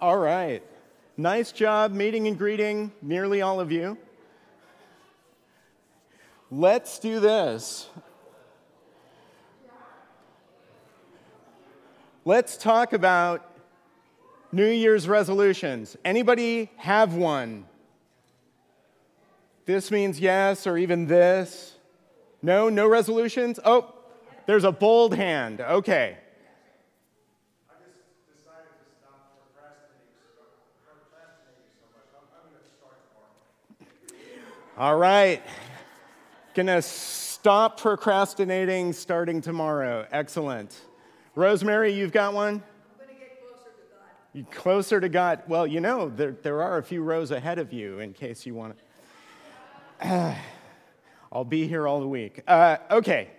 All 0.00 0.16
right. 0.16 0.62
Nice 1.16 1.50
job 1.50 1.90
meeting 1.92 2.28
and 2.28 2.38
greeting 2.38 2.92
nearly 3.02 3.42
all 3.42 3.58
of 3.58 3.72
you. 3.72 3.98
Let's 6.52 7.00
do 7.00 7.18
this. 7.18 7.88
Let's 12.24 12.56
talk 12.56 12.92
about 12.92 13.44
New 14.52 14.68
Year's 14.68 15.08
resolutions. 15.08 15.96
Anybody 16.04 16.70
have 16.76 17.14
one? 17.14 17.64
This 19.66 19.90
means 19.90 20.20
yes, 20.20 20.66
or 20.66 20.78
even 20.78 21.06
this. 21.06 21.74
No, 22.40 22.68
no 22.68 22.86
resolutions? 22.86 23.58
Oh, 23.64 23.92
there's 24.46 24.64
a 24.64 24.72
bold 24.72 25.14
hand. 25.14 25.60
Okay. 25.60 26.18
All 34.78 34.96
right. 34.96 35.42
Gonna 36.54 36.82
stop 36.82 37.80
procrastinating 37.80 38.92
starting 38.92 39.40
tomorrow. 39.40 40.06
Excellent. 40.12 40.72
Rosemary, 41.34 41.92
you've 41.92 42.12
got 42.12 42.32
one? 42.32 42.62
I'm 43.00 43.06
gonna 43.08 43.18
get 43.18 43.40
closer 43.40 43.70
to 43.74 44.44
God. 44.44 44.50
Closer 44.52 45.00
to 45.00 45.08
God. 45.08 45.42
Well, 45.48 45.66
you 45.66 45.80
know, 45.80 46.08
there, 46.08 46.30
there 46.30 46.62
are 46.62 46.78
a 46.78 46.82
few 46.84 47.02
rows 47.02 47.32
ahead 47.32 47.58
of 47.58 47.72
you 47.72 47.98
in 47.98 48.12
case 48.12 48.46
you 48.46 48.54
want 48.54 48.76
to. 50.00 50.36
I'll 51.32 51.44
be 51.44 51.66
here 51.66 51.88
all 51.88 51.98
the 51.98 52.06
week. 52.06 52.44
Uh, 52.46 52.76
okay, 52.88 53.30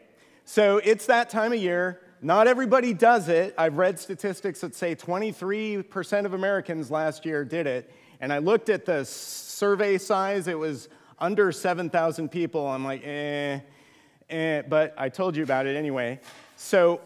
so 0.44 0.80
it's 0.80 1.05
that 1.05 1.30
time 1.30 1.53
of 1.53 1.59
year. 1.59 2.02
Not 2.21 2.47
everybody 2.47 2.94
does 2.94 3.30
it. 3.30 3.55
I've 3.58 3.77
read 3.77 3.97
statistics 3.97 4.59
that 4.59 4.75
say 4.75 4.94
23% 4.94 6.25
of 6.25 6.33
Americans 6.33 6.91
last 6.91 7.25
year 7.25 7.45
did 7.45 7.66
it. 7.66 7.89
And 8.19 8.33
I 8.33 8.39
looked 8.39 8.67
at 8.67 8.85
the 8.85 9.05
survey 9.05 9.97
size, 9.97 10.49
it 10.49 10.59
was 10.59 10.89
under 11.20 11.52
7,000 11.52 12.30
people. 12.30 12.67
I'm 12.67 12.84
like, 12.84 13.06
eh, 13.06 13.59
eh, 14.30 14.62
but 14.64 14.94
I 14.98 15.09
told 15.09 15.36
you 15.36 15.44
about 15.44 15.67
it 15.67 15.76
anyway. 15.76 16.20
So 16.56 17.02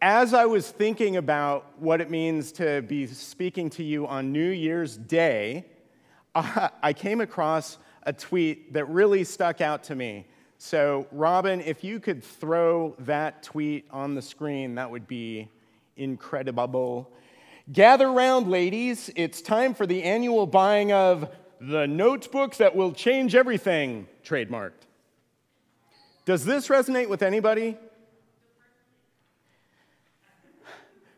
as 0.00 0.34
I 0.34 0.44
was 0.44 0.70
thinking 0.70 1.16
about 1.16 1.66
what 1.78 2.00
it 2.00 2.10
means 2.10 2.52
to 2.52 2.82
be 2.82 3.06
speaking 3.06 3.70
to 3.70 3.82
you 3.82 4.06
on 4.06 4.32
New 4.32 4.50
Year's 4.50 4.96
Day, 4.96 5.64
I 6.34 6.92
came 6.92 7.20
across 7.20 7.78
a 8.02 8.12
tweet 8.12 8.74
that 8.74 8.88
really 8.88 9.24
stuck 9.24 9.60
out 9.60 9.84
to 9.84 9.94
me. 9.94 10.26
So, 10.58 11.06
Robin, 11.10 11.60
if 11.60 11.82
you 11.82 12.00
could 12.00 12.22
throw 12.22 12.94
that 13.00 13.42
tweet 13.42 13.86
on 13.90 14.14
the 14.14 14.22
screen, 14.22 14.76
that 14.76 14.90
would 14.90 15.06
be 15.06 15.48
incredible. 15.96 17.10
Gather 17.72 18.12
round, 18.12 18.50
ladies. 18.50 19.10
It's 19.16 19.40
time 19.40 19.74
for 19.74 19.86
the 19.86 20.02
annual 20.02 20.46
buying 20.46 20.92
of 20.92 21.28
the 21.68 21.86
notebook 21.86 22.56
that 22.56 22.76
will 22.76 22.92
change 22.92 23.34
everything, 23.34 24.06
trademarked. 24.24 24.72
Does 26.26 26.44
this 26.44 26.68
resonate 26.68 27.08
with 27.08 27.22
anybody? 27.22 27.76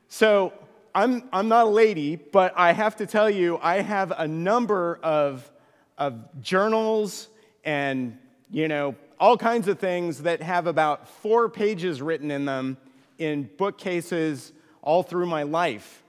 So 0.09 0.53
I'm, 0.95 1.25
I'm 1.33 1.49
not 1.49 1.67
a 1.67 1.71
lady, 1.71 2.17
but 2.17 2.55
I 2.57 2.73
have 2.73 2.97
to 2.97 3.07
tell 3.07 3.29
you, 3.29 3.59
I 3.61 3.83
have 3.83 4.13
a 4.13 4.27
number 4.27 4.99
of, 5.03 5.51
of 5.99 6.15
journals 6.41 7.29
and, 7.65 8.17
you 8.51 8.69
know, 8.69 8.95
all 9.19 9.37
kinds 9.37 9.69
of 9.69 9.79
things 9.79 10.23
that 10.23 10.43
have 10.43 10.67
about 10.67 11.09
four 11.09 11.49
pages 11.49 12.01
written 12.01 12.31
in 12.31 12.45
them 12.45 12.77
in 13.19 13.51
bookcases 13.57 14.53
all 14.83 15.03
through 15.03 15.27
my 15.27 15.43
life. 15.43 16.03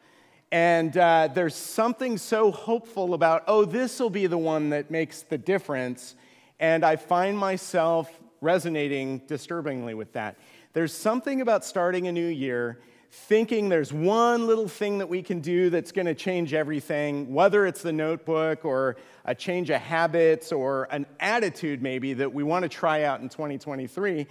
And 0.52 0.96
uh, 0.96 1.30
there's 1.34 1.56
something 1.56 2.18
so 2.18 2.52
hopeful 2.52 3.14
about, 3.14 3.44
oh, 3.48 3.66
this 3.66 4.00
will 4.00 4.10
be 4.10 4.28
the 4.28 4.38
one 4.38 4.70
that 4.70 4.90
makes 4.90 5.24
the 5.24 5.38
difference. 5.38 6.16
And 6.60 6.86
I 6.86 6.96
find 6.96 7.38
myself 7.38 8.10
resonating 8.40 9.20
disturbingly 9.28 9.94
with 9.94 10.14
that. 10.14 10.38
There's 10.74 10.94
something 10.94 11.42
about 11.42 11.66
starting 11.66 12.08
a 12.08 12.12
new 12.12 12.28
year 12.28 12.80
thinking 13.10 13.70
there's 13.70 13.94
one 13.94 14.48
little 14.48 14.68
thing 14.68 14.98
that 15.00 15.08
we 15.08 15.22
can 15.22 15.40
do 15.40 15.70
that's 15.70 15.92
going 15.92 16.06
to 16.06 16.14
change 16.14 16.54
everything, 16.54 17.34
whether 17.34 17.66
it's 17.66 17.82
the 17.82 17.92
notebook 17.92 18.66
or 18.66 18.98
a 19.26 19.34
change 19.34 19.70
of 19.70 19.82
habits 19.82 20.52
or 20.52 20.88
an 20.92 21.06
attitude 21.20 21.82
maybe 21.82 22.14
that 22.14 22.34
we 22.34 22.44
want 22.44 22.64
to 22.64 22.70
try 22.70 23.04
out 23.04 23.22
in 23.22 23.30
2023. 23.30 24.28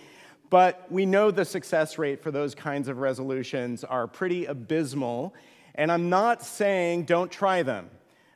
But 0.51 0.87
we 0.91 1.07
know 1.07 1.31
the 1.31 1.45
success 1.45 1.99
rate 1.99 2.23
for 2.23 2.31
those 2.31 2.55
kinds 2.55 2.89
of 2.89 2.99
resolutions 2.99 3.83
are 3.83 4.07
pretty 4.07 4.47
abysmal. 4.47 5.35
And 5.77 5.93
I'm 5.93 6.09
not 6.09 6.43
saying 6.43 7.05
don't 7.05 7.31
try 7.31 7.63
them. 7.63 7.91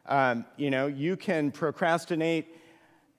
Um, 0.07 0.45
you 0.57 0.71
know, 0.71 0.87
you 0.87 1.17
can 1.17 1.51
procrastinate 1.51 2.55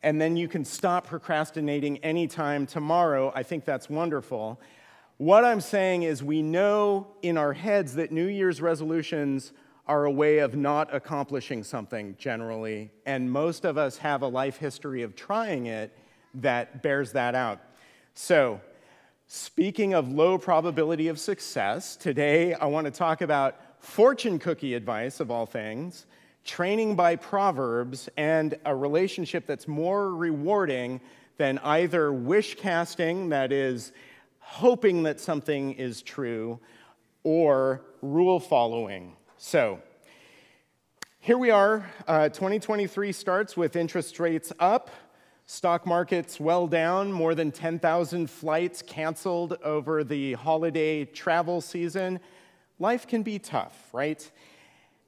and 0.03 0.19
then 0.19 0.35
you 0.35 0.47
can 0.47 0.65
stop 0.65 1.07
procrastinating 1.07 1.97
anytime 1.99 2.65
tomorrow. 2.65 3.31
I 3.35 3.43
think 3.43 3.65
that's 3.65 3.89
wonderful. 3.89 4.59
What 5.17 5.45
I'm 5.45 5.61
saying 5.61 6.03
is, 6.03 6.23
we 6.23 6.41
know 6.41 7.07
in 7.21 7.37
our 7.37 7.53
heads 7.53 7.93
that 7.95 8.11
New 8.11 8.25
Year's 8.25 8.61
resolutions 8.61 9.53
are 9.85 10.05
a 10.05 10.11
way 10.11 10.39
of 10.39 10.55
not 10.55 10.93
accomplishing 10.93 11.63
something 11.63 12.15
generally, 12.17 12.91
and 13.05 13.31
most 13.31 13.63
of 13.63 13.77
us 13.77 13.97
have 13.97 14.23
a 14.23 14.27
life 14.27 14.57
history 14.57 15.03
of 15.03 15.15
trying 15.15 15.67
it 15.67 15.95
that 16.35 16.81
bears 16.81 17.11
that 17.11 17.35
out. 17.35 17.59
So, 18.15 18.61
speaking 19.27 19.93
of 19.93 20.11
low 20.11 20.39
probability 20.39 21.07
of 21.07 21.19
success, 21.19 21.95
today 21.95 22.55
I 22.55 22.65
want 22.65 22.85
to 22.85 22.91
talk 22.91 23.21
about 23.21 23.55
fortune 23.81 24.37
cookie 24.39 24.75
advice 24.75 25.19
of 25.19 25.31
all 25.31 25.45
things, 25.45 26.05
training 26.45 26.95
by 26.95 27.15
proverbs, 27.15 28.07
and 28.15 28.55
a 28.65 28.75
relationship 28.75 29.45
that's 29.45 29.67
more 29.67 30.15
rewarding 30.15 31.01
than 31.37 31.57
either 31.59 32.13
wish 32.13 32.55
casting, 32.55 33.29
that 33.29 33.51
is, 33.51 33.91
hoping 34.39 35.03
that 35.03 35.19
something 35.19 35.73
is 35.73 36.01
true, 36.01 36.59
or 37.23 37.81
rule 38.01 38.39
following. 38.39 39.15
So, 39.37 39.79
here 41.19 41.37
we 41.37 41.49
are. 41.49 41.89
Uh, 42.07 42.29
2023 42.29 43.11
starts 43.11 43.57
with 43.57 43.75
interest 43.75 44.19
rates 44.19 44.53
up, 44.59 44.91
stock 45.45 45.87
markets 45.87 46.39
well 46.39 46.67
down, 46.67 47.11
more 47.11 47.33
than 47.33 47.51
10,000 47.51 48.29
flights 48.29 48.81
canceled 48.81 49.57
over 49.63 50.03
the 50.03 50.33
holiday 50.33 51.05
travel 51.05 51.61
season. 51.61 52.19
Life 52.81 53.05
can 53.05 53.21
be 53.21 53.37
tough, 53.37 53.77
right? 53.93 54.31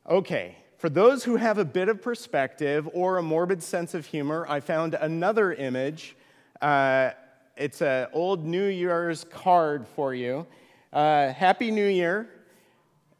Okay, 0.08 0.56
for 0.78 0.90
those 0.90 1.24
who 1.24 1.38
have 1.38 1.58
a 1.58 1.66
bit 1.66 1.90
of 1.90 2.04
perspective 2.04 2.88
or 2.94 3.18
a 3.18 3.24
morbid 3.24 3.64
sense 3.64 3.96
of 3.96 4.06
humor, 4.06 4.46
I 4.48 4.60
found 4.60 4.94
another 4.94 5.52
image. 5.52 6.16
Uh, 6.62 7.10
it's 7.58 7.82
an 7.82 8.10
old 8.14 8.46
New 8.46 8.68
Year's 8.68 9.24
card 9.24 9.88
for 9.96 10.14
you. 10.14 10.46
Uh, 10.94 11.34
Happy 11.34 11.72
New 11.72 11.88
Year. 11.88 12.30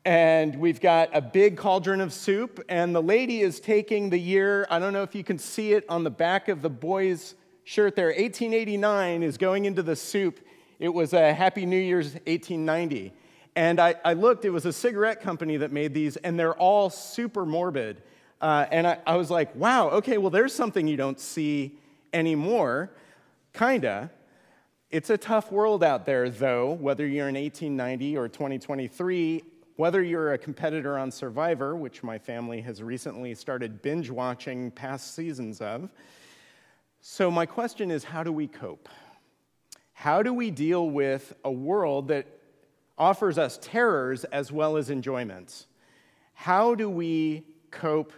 And 0.06 0.56
we've 0.60 0.80
got 0.80 1.10
a 1.14 1.22
big 1.22 1.58
cauldron 1.58 2.00
of 2.00 2.14
soup, 2.14 2.64
and 2.70 2.94
the 2.94 3.02
lady 3.02 3.42
is 3.42 3.60
taking 3.60 4.12
the 4.12 4.20
year. 4.20 4.68
I 4.70 4.78
don't 4.78 4.94
know 4.94 5.02
if 5.02 5.16
you 5.16 5.24
can 5.24 5.40
see 5.40 5.74
it 5.74 5.84
on 5.90 6.04
the 6.04 6.12
back 6.12 6.48
of 6.48 6.62
the 6.62 6.70
boy's 6.70 7.34
shirt 7.64 7.96
there. 7.96 8.10
1889 8.10 9.24
is 9.24 9.36
going 9.36 9.66
into 9.66 9.82
the 9.82 9.96
soup. 9.96 10.40
It 10.78 10.90
was 10.90 11.14
a 11.14 11.34
Happy 11.34 11.66
New 11.66 11.76
Year's 11.76 12.14
1890. 12.28 13.14
And 13.56 13.80
I, 13.80 13.96
I 14.04 14.14
looked, 14.14 14.46
it 14.46 14.50
was 14.50 14.66
a 14.66 14.74
cigarette 14.74 15.22
company 15.22 15.58
that 15.58 15.72
made 15.72 15.94
these, 15.94 16.16
and 16.18 16.40
they're 16.40 16.56
all 16.56 16.90
super 16.90 17.46
morbid. 17.46 18.02
Uh, 18.42 18.66
and 18.72 18.88
I, 18.88 18.98
I 19.06 19.16
was 19.16 19.30
like, 19.30 19.56
wow, 19.56 19.90
okay, 19.90 20.18
well, 20.18 20.32
there's 20.32 20.54
something 20.54 20.88
you 20.88 20.98
don't 20.98 21.20
see 21.20 21.78
anymore, 22.14 22.92
kinda. 23.54 24.12
It's 24.90 25.10
a 25.10 25.18
tough 25.18 25.52
world 25.52 25.84
out 25.84 26.06
there, 26.06 26.30
though, 26.30 26.74
whether 26.74 27.06
you're 27.06 27.30
in 27.30 27.36
1890 27.36 28.18
or 28.18 28.28
2023, 28.28 29.44
whether 29.76 30.04
you're 30.04 30.34
a 30.34 30.38
competitor 30.38 30.98
on 30.98 31.10
Survivor, 31.10 31.76
which 31.76 32.04
my 32.04 32.18
family 32.18 32.62
has 32.62 32.82
recently 32.82 33.34
started 33.34 33.82
binge 33.82 34.10
watching 34.10 34.72
past 34.72 35.16
seasons 35.16 35.62
of. 35.62 35.90
So, 37.02 37.32
my 37.32 37.46
question 37.46 37.90
is 37.90 38.04
how 38.04 38.24
do 38.24 38.32
we 38.32 38.48
cope? 38.48 38.88
How 39.94 40.22
do 40.22 40.34
we 40.34 40.52
deal 40.52 40.90
with 40.90 41.34
a 41.44 41.52
world 41.52 42.10
that 42.10 42.28
offers 43.04 43.38
us 43.38 43.60
terrors 43.62 44.24
as 44.24 44.50
well 44.50 44.78
as 44.78 44.90
enjoyments? 44.90 45.68
How 46.34 46.74
do 46.74 46.90
we 46.90 47.44
cope 47.70 48.14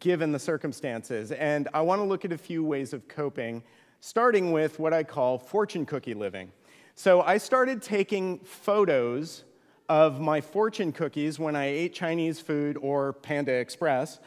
given 0.00 0.32
the 0.32 0.40
circumstances? 0.40 1.30
And 1.30 1.68
I 1.72 1.82
want 1.82 2.00
to 2.00 2.04
look 2.04 2.24
at 2.24 2.32
a 2.32 2.38
few 2.38 2.64
ways 2.64 2.92
of 2.92 3.06
coping 3.06 3.62
starting 4.00 4.50
with 4.50 4.80
what 4.80 4.92
I 4.92 5.04
call 5.04 5.38
fortune 5.38 5.86
cookie 5.86 6.14
living. 6.14 6.50
So 6.96 7.22
I 7.22 7.38
started 7.38 7.80
taking 7.80 8.40
photos 8.40 9.44
of 9.88 10.20
my 10.20 10.40
fortune 10.40 10.90
cookies 10.90 11.38
when 11.38 11.54
I 11.54 11.66
ate 11.66 11.94
Chinese 11.94 12.40
food 12.40 12.76
or 12.82 13.12
Panda 13.12 13.52
Express, 13.52 14.18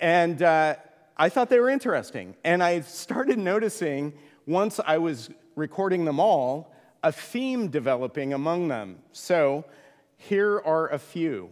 and 0.00 0.42
uh, 0.42 0.74
I 1.16 1.28
thought 1.28 1.48
they 1.48 1.60
were 1.60 1.70
interesting. 1.70 2.34
And 2.42 2.60
I 2.60 2.80
started 2.80 3.38
noticing, 3.38 4.14
once 4.46 4.80
I 4.84 4.98
was 4.98 5.30
recording 5.54 6.04
them 6.04 6.18
all, 6.18 6.73
a 7.04 7.12
theme 7.12 7.68
developing 7.68 8.32
among 8.32 8.68
them. 8.68 8.98
So 9.12 9.66
here 10.16 10.60
are 10.64 10.88
a 10.88 10.98
few. 10.98 11.50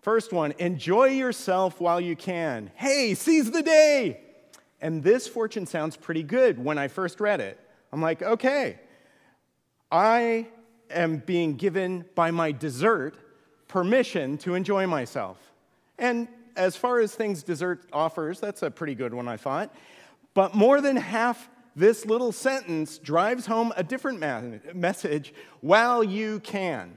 First 0.00 0.32
one, 0.32 0.54
enjoy 0.58 1.08
yourself 1.08 1.80
while 1.82 2.00
you 2.00 2.16
can. 2.16 2.70
Hey, 2.74 3.12
seize 3.12 3.50
the 3.50 3.62
day. 3.62 4.22
And 4.80 5.02
this 5.02 5.28
fortune 5.28 5.66
sounds 5.66 5.96
pretty 5.96 6.22
good 6.22 6.58
when 6.58 6.78
I 6.78 6.88
first 6.88 7.20
read 7.20 7.40
it. 7.40 7.60
I'm 7.92 8.00
like, 8.00 8.22
okay, 8.22 8.80
I 9.92 10.46
am 10.90 11.18
being 11.18 11.56
given 11.56 12.06
by 12.14 12.30
my 12.30 12.50
dessert 12.50 13.16
permission 13.68 14.38
to 14.38 14.54
enjoy 14.54 14.86
myself. 14.86 15.38
And 15.98 16.26
as 16.56 16.74
far 16.74 17.00
as 17.00 17.14
things 17.14 17.42
dessert 17.42 17.82
offers, 17.92 18.40
that's 18.40 18.62
a 18.62 18.70
pretty 18.70 18.94
good 18.94 19.12
one, 19.12 19.28
I 19.28 19.36
thought. 19.36 19.74
But 20.32 20.54
more 20.54 20.80
than 20.80 20.96
half 20.96 21.50
this 21.76 22.04
little 22.04 22.32
sentence 22.32 22.98
drives 22.98 23.46
home 23.46 23.72
a 23.76 23.82
different 23.82 24.20
message 24.74 25.32
while 25.60 26.02
you 26.02 26.40
can. 26.40 26.94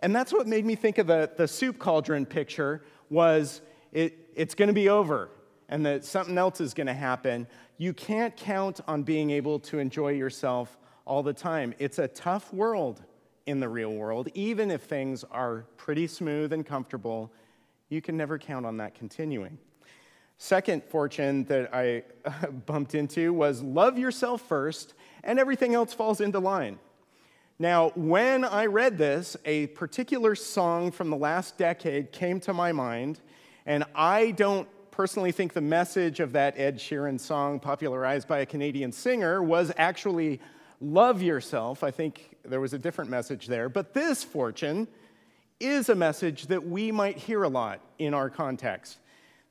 And 0.00 0.14
that's 0.14 0.32
what 0.32 0.46
made 0.46 0.66
me 0.66 0.74
think 0.74 0.98
of 0.98 1.06
the, 1.06 1.30
the 1.36 1.48
soup 1.48 1.78
cauldron 1.78 2.26
picture 2.26 2.82
was 3.08 3.62
it, 3.92 4.30
it's 4.34 4.54
going 4.54 4.68
to 4.68 4.74
be 4.74 4.88
over 4.88 5.30
and 5.68 5.84
that 5.86 6.04
something 6.04 6.36
else 6.36 6.60
is 6.60 6.74
going 6.74 6.86
to 6.86 6.94
happen. 6.94 7.46
You 7.78 7.94
can't 7.94 8.36
count 8.36 8.80
on 8.86 9.02
being 9.02 9.30
able 9.30 9.58
to 9.60 9.78
enjoy 9.78 10.10
yourself 10.10 10.76
all 11.06 11.22
the 11.22 11.32
time. 11.32 11.74
It's 11.78 11.98
a 11.98 12.08
tough 12.08 12.52
world 12.52 13.02
in 13.46 13.60
the 13.60 13.68
real 13.68 13.92
world. 13.92 14.28
Even 14.34 14.70
if 14.70 14.82
things 14.82 15.24
are 15.30 15.64
pretty 15.76 16.06
smooth 16.06 16.52
and 16.52 16.64
comfortable, 16.64 17.32
you 17.88 18.00
can 18.00 18.16
never 18.16 18.38
count 18.38 18.66
on 18.66 18.76
that 18.78 18.94
continuing. 18.94 19.58
Second 20.38 20.82
fortune 20.84 21.44
that 21.44 21.74
I 21.74 22.02
bumped 22.66 22.94
into 22.94 23.32
was 23.32 23.62
love 23.62 23.98
yourself 23.98 24.42
first, 24.42 24.94
and 25.22 25.38
everything 25.38 25.74
else 25.74 25.92
falls 25.92 26.20
into 26.20 26.38
line. 26.38 26.78
Now, 27.58 27.90
when 27.94 28.44
I 28.44 28.66
read 28.66 28.98
this, 28.98 29.36
a 29.44 29.68
particular 29.68 30.34
song 30.34 30.90
from 30.90 31.10
the 31.10 31.16
last 31.16 31.56
decade 31.56 32.10
came 32.10 32.40
to 32.40 32.52
my 32.52 32.72
mind, 32.72 33.20
and 33.64 33.84
I 33.94 34.32
don't 34.32 34.68
personally 34.90 35.30
think 35.30 35.52
the 35.52 35.60
message 35.60 36.18
of 36.20 36.32
that 36.32 36.58
Ed 36.58 36.78
Sheeran 36.78 37.18
song, 37.18 37.60
popularized 37.60 38.26
by 38.26 38.40
a 38.40 38.46
Canadian 38.46 38.90
singer, 38.90 39.42
was 39.42 39.72
actually 39.76 40.40
love 40.80 41.22
yourself. 41.22 41.84
I 41.84 41.90
think 41.90 42.36
there 42.44 42.60
was 42.60 42.74
a 42.74 42.78
different 42.78 43.10
message 43.10 43.46
there. 43.46 43.68
But 43.68 43.94
this 43.94 44.22
fortune 44.24 44.88
is 45.60 45.88
a 45.88 45.94
message 45.94 46.48
that 46.48 46.66
we 46.66 46.92
might 46.92 47.16
hear 47.16 47.44
a 47.44 47.48
lot 47.48 47.80
in 47.98 48.14
our 48.14 48.28
context 48.28 48.98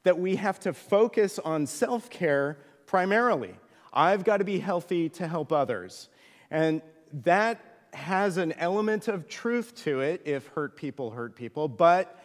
that 0.03 0.19
we 0.19 0.35
have 0.35 0.59
to 0.61 0.73
focus 0.73 1.39
on 1.39 1.65
self 1.65 2.09
care 2.09 2.57
primarily. 2.85 3.55
I've 3.91 4.23
got 4.23 4.37
to 4.37 4.43
be 4.43 4.59
healthy 4.59 5.09
to 5.09 5.27
help 5.27 5.51
others. 5.51 6.09
And 6.49 6.81
that 7.23 7.59
has 7.93 8.37
an 8.37 8.53
element 8.53 9.07
of 9.07 9.27
truth 9.27 9.75
to 9.83 10.01
it 10.01 10.21
if 10.25 10.47
hurt 10.47 10.75
people 10.75 11.11
hurt 11.11 11.35
people, 11.35 11.67
but 11.67 12.19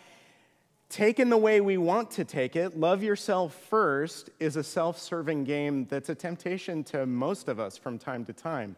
taken 0.88 1.28
the 1.28 1.36
way 1.36 1.60
we 1.60 1.76
want 1.76 2.10
to 2.12 2.24
take 2.24 2.56
it, 2.56 2.78
love 2.78 3.02
yourself 3.02 3.54
first 3.68 4.30
is 4.40 4.56
a 4.56 4.62
self 4.62 4.98
serving 4.98 5.44
game 5.44 5.86
that's 5.86 6.08
a 6.08 6.14
temptation 6.14 6.82
to 6.84 7.06
most 7.06 7.48
of 7.48 7.60
us 7.60 7.76
from 7.76 7.98
time 7.98 8.24
to 8.24 8.32
time. 8.32 8.76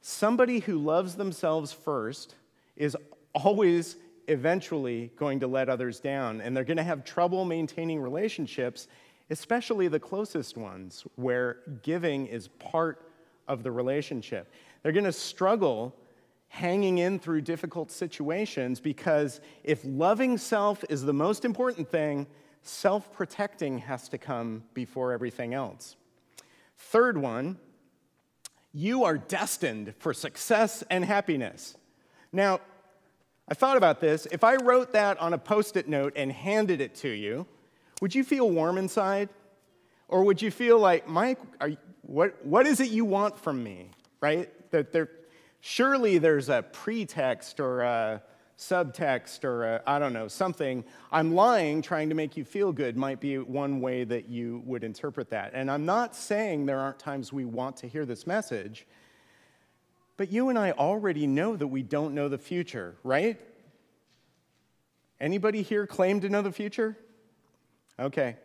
Somebody 0.00 0.60
who 0.60 0.78
loves 0.78 1.14
themselves 1.14 1.72
first 1.72 2.34
is 2.76 2.96
always 3.34 3.96
eventually 4.28 5.10
going 5.16 5.40
to 5.40 5.46
let 5.46 5.68
others 5.68 6.00
down, 6.00 6.40
and 6.40 6.56
they're 6.56 6.64
going 6.64 6.76
to 6.76 6.82
have 6.82 7.04
trouble 7.04 7.44
maintaining 7.44 8.00
relationships, 8.00 8.88
especially 9.30 9.88
the 9.88 10.00
closest 10.00 10.56
ones, 10.56 11.04
where 11.16 11.58
giving 11.82 12.26
is 12.26 12.48
part 12.48 13.10
of 13.48 13.62
the 13.62 13.70
relationship. 13.70 14.52
They're 14.82 14.92
going 14.92 15.04
to 15.04 15.12
struggle 15.12 15.94
hanging 16.48 16.98
in 16.98 17.18
through 17.18 17.42
difficult 17.42 17.90
situations 17.90 18.80
because 18.80 19.40
if 19.64 19.80
loving 19.84 20.38
self 20.38 20.84
is 20.88 21.02
the 21.02 21.12
most 21.12 21.44
important 21.44 21.90
thing, 21.90 22.26
self 22.62 23.12
protecting 23.12 23.78
has 23.78 24.08
to 24.08 24.18
come 24.18 24.64
before 24.74 25.12
everything 25.12 25.54
else. 25.54 25.96
Third 26.76 27.18
one, 27.18 27.58
you 28.72 29.04
are 29.04 29.16
destined 29.16 29.94
for 29.98 30.12
success 30.12 30.84
and 30.90 31.04
happiness. 31.04 31.76
Now, 32.32 32.60
I 33.48 33.54
thought 33.54 33.76
about 33.76 34.00
this. 34.00 34.26
If 34.32 34.42
I 34.42 34.56
wrote 34.56 34.92
that 34.92 35.18
on 35.20 35.32
a 35.32 35.38
post 35.38 35.76
it 35.76 35.88
note 35.88 36.14
and 36.16 36.32
handed 36.32 36.80
it 36.80 36.94
to 36.96 37.08
you, 37.08 37.46
would 38.00 38.14
you 38.14 38.24
feel 38.24 38.50
warm 38.50 38.76
inside? 38.76 39.28
Or 40.08 40.24
would 40.24 40.42
you 40.42 40.50
feel 40.50 40.78
like, 40.78 41.08
Mike, 41.08 41.38
you, 41.66 41.76
what, 42.02 42.44
what 42.44 42.66
is 42.66 42.80
it 42.80 42.90
you 42.90 43.04
want 43.04 43.38
from 43.38 43.62
me? 43.62 43.90
Right? 44.20 44.50
That 44.70 44.92
there, 44.92 45.10
surely 45.60 46.18
there's 46.18 46.48
a 46.48 46.62
pretext 46.62 47.60
or 47.60 47.82
a 47.82 48.22
subtext 48.58 49.44
or 49.44 49.82
I 49.86 49.98
don't 49.98 50.12
know, 50.12 50.28
something. 50.28 50.84
I'm 51.12 51.34
lying, 51.34 51.82
trying 51.82 52.08
to 52.08 52.14
make 52.14 52.36
you 52.36 52.44
feel 52.44 52.72
good, 52.72 52.96
might 52.96 53.20
be 53.20 53.38
one 53.38 53.80
way 53.80 54.04
that 54.04 54.28
you 54.28 54.62
would 54.64 54.82
interpret 54.82 55.30
that. 55.30 55.52
And 55.54 55.70
I'm 55.70 55.84
not 55.84 56.16
saying 56.16 56.66
there 56.66 56.80
aren't 56.80 56.98
times 56.98 57.32
we 57.32 57.44
want 57.44 57.76
to 57.78 57.88
hear 57.88 58.06
this 58.06 58.26
message. 58.26 58.86
But 60.16 60.32
you 60.32 60.48
and 60.48 60.58
I 60.58 60.72
already 60.72 61.26
know 61.26 61.56
that 61.56 61.66
we 61.66 61.82
don't 61.82 62.14
know 62.14 62.28
the 62.28 62.38
future, 62.38 62.96
right? 63.04 63.38
Anybody 65.20 65.62
here 65.62 65.86
claim 65.86 66.20
to 66.20 66.28
know 66.28 66.42
the 66.42 66.52
future? 66.52 66.96
Okay. 67.98 68.36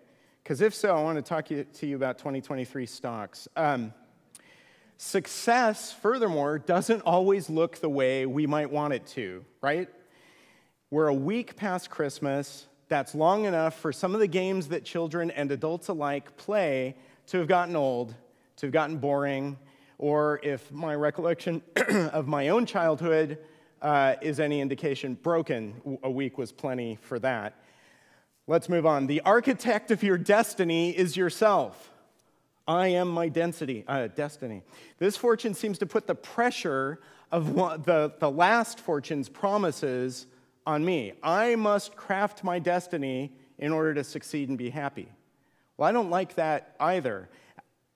Because 0.44 0.62
if 0.62 0.74
so, 0.74 0.96
I 0.96 1.02
want 1.02 1.18
to 1.18 1.22
talk 1.22 1.46
to 1.48 1.86
you 1.86 1.96
about 1.96 2.18
2023 2.18 2.86
stocks. 2.86 3.48
Um, 3.56 3.94
success, 4.98 5.92
furthermore, 5.92 6.60
doesn't 6.60 7.02
always 7.02 7.50
look 7.50 7.78
the 7.78 7.90
way 7.90 8.26
we 8.26 8.48
might 8.48 8.72
want 8.72 8.94
it 8.94 9.06
to, 9.08 9.46
right? 9.62 9.88
We're 10.90 11.08
a 11.08 11.14
week 11.14 11.56
past 11.56 11.90
Christmas. 11.90 12.68
That's 12.90 13.16
long 13.16 13.46
enough 13.46 13.80
for 13.80 13.94
some 13.94 14.14
of 14.14 14.20
the 14.20 14.28
games 14.28 14.70
that 14.70 14.84
children 14.84 15.32
and 15.32 15.52
adults 15.52 15.88
alike 15.88 16.36
play 16.36 16.96
to 17.28 17.38
have 17.38 17.48
gotten 17.48 17.76
old, 17.76 18.14
to 18.58 18.66
have 18.66 18.74
gotten 18.74 18.98
boring, 18.98 19.58
or 20.02 20.40
if 20.44 20.70
my 20.72 20.96
recollection 20.96 21.62
of 22.12 22.28
my 22.28 22.50
own 22.50 22.66
childhood 22.66 23.38
uh, 23.82 24.16
is 24.22 24.40
any 24.40 24.60
indication, 24.60 25.14
broken. 25.14 26.00
A 26.04 26.12
week 26.12 26.38
was 26.38 26.52
plenty 26.52 26.98
for 27.02 27.20
that. 27.20 27.56
Let's 28.48 28.68
move 28.68 28.86
on. 28.86 29.08
The 29.08 29.22
architect 29.22 29.92
of 29.92 30.04
your 30.04 30.18
destiny 30.18 30.90
is 30.90 31.16
yourself. 31.16 31.92
I 32.68 32.88
am 32.88 33.10
my 33.10 33.30
density, 33.30 33.84
uh, 33.88 34.08
destiny. 34.08 34.64
This 34.98 35.16
fortune 35.16 35.54
seems 35.54 35.78
to 35.78 35.86
put 35.86 36.08
the 36.08 36.16
pressure 36.16 37.00
of 37.32 37.54
the, 37.86 38.14
the 38.20 38.30
last 38.30 38.80
fortune's 38.80 39.30
promises 39.30 40.26
on 40.66 40.84
me. 40.84 41.14
I 41.22 41.56
must 41.56 41.96
craft 41.96 42.44
my 42.44 42.60
destiny 42.60 43.32
in 43.60 43.72
order 43.72 43.94
to 43.94 44.04
succeed 44.04 44.50
and 44.50 44.58
be 44.58 44.72
happy. 44.72 45.10
Well, 45.78 45.88
I 45.88 45.92
don't 45.92 46.10
like 46.10 46.36
that 46.36 46.76
either. 46.80 47.30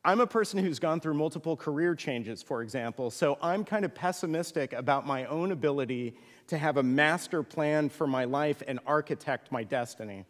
I'm 0.06 0.20
a 0.20 0.28
person 0.28 0.64
who's 0.64 0.78
gone 0.78 1.00
through 1.00 1.16
multiple 1.16 1.58
career 1.58 1.96
changes, 1.96 2.44
for 2.44 2.62
example, 2.62 3.10
so 3.10 3.40
I'm 3.42 3.66
kind 3.66 3.84
of 3.84 3.96
pessimistic 3.96 4.72
about 4.74 5.08
my 5.08 5.26
own 5.26 5.52
ability 5.52 6.14
to 6.46 6.60
have 6.60 6.78
a 6.78 6.84
master 6.84 7.42
plan 7.42 7.90
for 7.90 8.06
my 8.06 8.26
life 8.26 8.62
and 8.68 8.80
architect 8.86 9.52
my 9.52 9.64
destiny. 9.64 10.24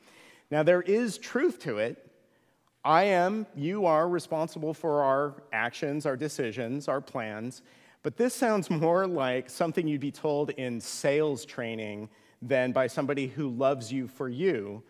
Now, 0.49 0.63
there 0.63 0.81
is 0.81 1.17
truth 1.17 1.59
to 1.63 1.79
it. 1.79 2.09
I 2.85 3.03
am, 3.03 3.47
you 3.53 3.85
are 3.85 4.07
responsible 4.07 4.73
for 4.73 5.03
our 5.03 5.43
actions, 5.51 6.05
our 6.05 6.15
decisions, 6.15 6.87
our 6.87 7.01
plans, 7.01 7.61
but 8.01 8.15
this 8.15 8.33
sounds 8.33 8.69
more 8.69 9.05
like 9.05 9.49
something 9.49 9.85
you'd 9.85 9.99
be 9.99 10.09
told 10.09 10.51
in 10.51 10.79
sales 10.79 11.43
training 11.43 12.07
than 12.41 12.71
by 12.71 12.87
somebody 12.87 13.27
who 13.27 13.49
loves 13.49 13.91
you 13.91 14.07
for 14.07 14.29
you, 14.29 14.83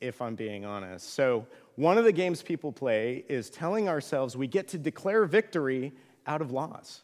if 0.00 0.20
I'm 0.22 0.34
being 0.34 0.64
honest. 0.64 1.14
So, 1.14 1.46
one 1.76 1.96
of 1.98 2.04
the 2.04 2.12
games 2.12 2.42
people 2.42 2.72
play 2.72 3.24
is 3.28 3.48
telling 3.48 3.88
ourselves 3.88 4.36
we 4.36 4.46
get 4.46 4.68
to 4.68 4.78
declare 4.78 5.24
victory 5.24 5.92
out 6.26 6.42
of 6.42 6.50
loss. 6.50 7.02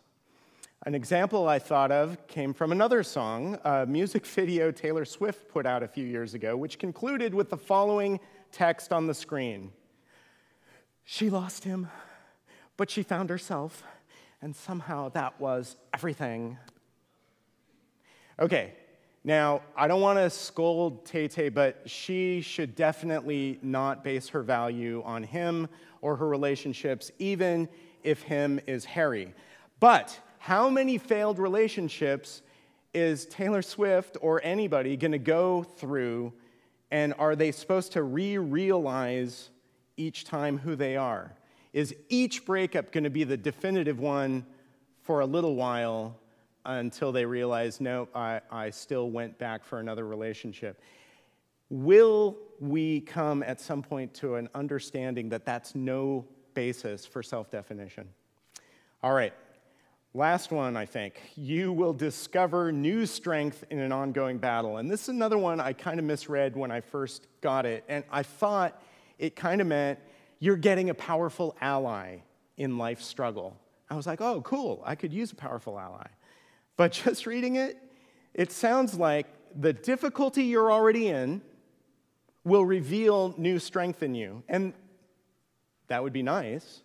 An 0.84 0.94
example 0.94 1.48
I 1.48 1.58
thought 1.58 1.90
of 1.90 2.26
came 2.28 2.52
from 2.52 2.70
another 2.70 3.02
song, 3.02 3.58
a 3.64 3.86
music 3.86 4.26
video 4.26 4.70
Taylor 4.70 5.04
Swift 5.04 5.48
put 5.48 5.66
out 5.66 5.82
a 5.82 5.88
few 5.88 6.04
years 6.04 6.34
ago, 6.34 6.56
which 6.56 6.78
concluded 6.78 7.34
with 7.34 7.50
the 7.50 7.56
following 7.56 8.20
text 8.52 8.92
on 8.92 9.06
the 9.06 9.14
screen 9.14 9.72
She 11.04 11.30
lost 11.30 11.64
him, 11.64 11.88
but 12.76 12.90
she 12.90 13.02
found 13.02 13.30
herself, 13.30 13.82
and 14.42 14.54
somehow 14.54 15.08
that 15.10 15.40
was 15.40 15.76
everything. 15.94 16.58
Okay, 18.38 18.74
now, 19.26 19.62
I 19.76 19.88
don't 19.88 20.00
want 20.00 20.20
to 20.20 20.30
scold 20.30 21.04
Tay 21.04 21.48
but 21.48 21.82
she 21.84 22.40
should 22.40 22.76
definitely 22.76 23.58
not 23.60 24.04
base 24.04 24.28
her 24.28 24.40
value 24.40 25.02
on 25.04 25.24
him 25.24 25.66
or 26.00 26.14
her 26.14 26.28
relationships, 26.28 27.10
even 27.18 27.68
if 28.04 28.22
him 28.22 28.60
is 28.68 28.84
Harry. 28.84 29.34
But 29.80 30.16
how 30.38 30.70
many 30.70 30.96
failed 30.96 31.40
relationships 31.40 32.42
is 32.94 33.26
Taylor 33.26 33.62
Swift 33.62 34.16
or 34.20 34.40
anybody 34.44 34.96
going 34.96 35.10
to 35.10 35.18
go 35.18 35.64
through, 35.64 36.32
and 36.92 37.12
are 37.18 37.34
they 37.34 37.50
supposed 37.50 37.90
to 37.94 38.04
re 38.04 38.38
realize 38.38 39.50
each 39.96 40.22
time 40.24 40.56
who 40.56 40.76
they 40.76 40.96
are? 40.96 41.34
Is 41.72 41.96
each 42.08 42.46
breakup 42.46 42.92
going 42.92 43.02
to 43.02 43.10
be 43.10 43.24
the 43.24 43.36
definitive 43.36 43.98
one 43.98 44.46
for 45.02 45.18
a 45.18 45.26
little 45.26 45.56
while 45.56 46.16
until 46.66 47.12
they 47.12 47.24
realized, 47.24 47.80
no, 47.80 48.08
I, 48.14 48.40
I 48.50 48.70
still 48.70 49.10
went 49.10 49.38
back 49.38 49.64
for 49.64 49.78
another 49.78 50.06
relationship. 50.06 50.80
will 51.70 52.36
we 52.60 53.00
come 53.00 53.42
at 53.42 53.60
some 53.60 53.82
point 53.82 54.14
to 54.14 54.34
an 54.36 54.48
understanding 54.54 55.28
that 55.30 55.44
that's 55.44 55.74
no 55.74 56.24
basis 56.54 57.06
for 57.06 57.22
self 57.22 57.50
definition? 57.50 58.08
All 59.02 59.12
right, 59.12 59.32
last 60.14 60.50
one, 60.50 60.76
I 60.76 60.86
think. 60.86 61.20
You 61.36 61.72
will 61.72 61.92
discover 61.92 62.72
new 62.72 63.06
strength 63.06 63.64
in 63.70 63.78
an 63.78 63.92
ongoing 63.92 64.38
battle. 64.38 64.78
And 64.78 64.90
this 64.90 65.02
is 65.02 65.08
another 65.10 65.38
one 65.38 65.60
I 65.60 65.72
kind 65.72 65.98
of 65.98 66.04
misread 66.04 66.56
when 66.56 66.70
I 66.70 66.80
first 66.80 67.26
got 67.40 67.66
it. 67.66 67.84
And 67.88 68.04
I 68.10 68.22
thought 68.22 68.82
it 69.18 69.36
kind 69.36 69.60
of 69.60 69.66
meant 69.66 69.98
you're 70.40 70.56
getting 70.56 70.90
a 70.90 70.94
powerful 70.94 71.56
ally 71.60 72.18
in 72.56 72.78
life's 72.78 73.06
struggle. 73.06 73.56
I 73.88 73.94
was 73.94 74.06
like, 74.06 74.20
oh, 74.20 74.40
cool, 74.42 74.82
I 74.84 74.94
could 74.94 75.12
use 75.12 75.32
a 75.32 75.36
powerful 75.36 75.78
ally. 75.78 76.06
But 76.76 76.92
just 77.04 77.26
reading 77.26 77.56
it, 77.56 77.78
it 78.34 78.52
sounds 78.52 78.94
like 78.94 79.26
the 79.54 79.72
difficulty 79.72 80.44
you're 80.44 80.70
already 80.70 81.08
in 81.08 81.40
will 82.44 82.64
reveal 82.64 83.34
new 83.36 83.58
strength 83.58 84.02
in 84.02 84.14
you. 84.14 84.42
And 84.48 84.72
that 85.88 86.02
would 86.02 86.12
be 86.12 86.22
nice. 86.22 86.82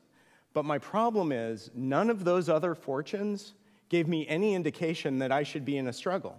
But 0.53 0.65
my 0.65 0.79
problem 0.79 1.31
is, 1.31 1.69
none 1.73 2.09
of 2.09 2.23
those 2.23 2.49
other 2.49 2.75
fortunes 2.75 3.53
gave 3.89 4.07
me 4.07 4.27
any 4.27 4.53
indication 4.53 5.19
that 5.19 5.31
I 5.31 5.43
should 5.43 5.65
be 5.65 5.77
in 5.77 5.87
a 5.87 5.93
struggle. 5.93 6.37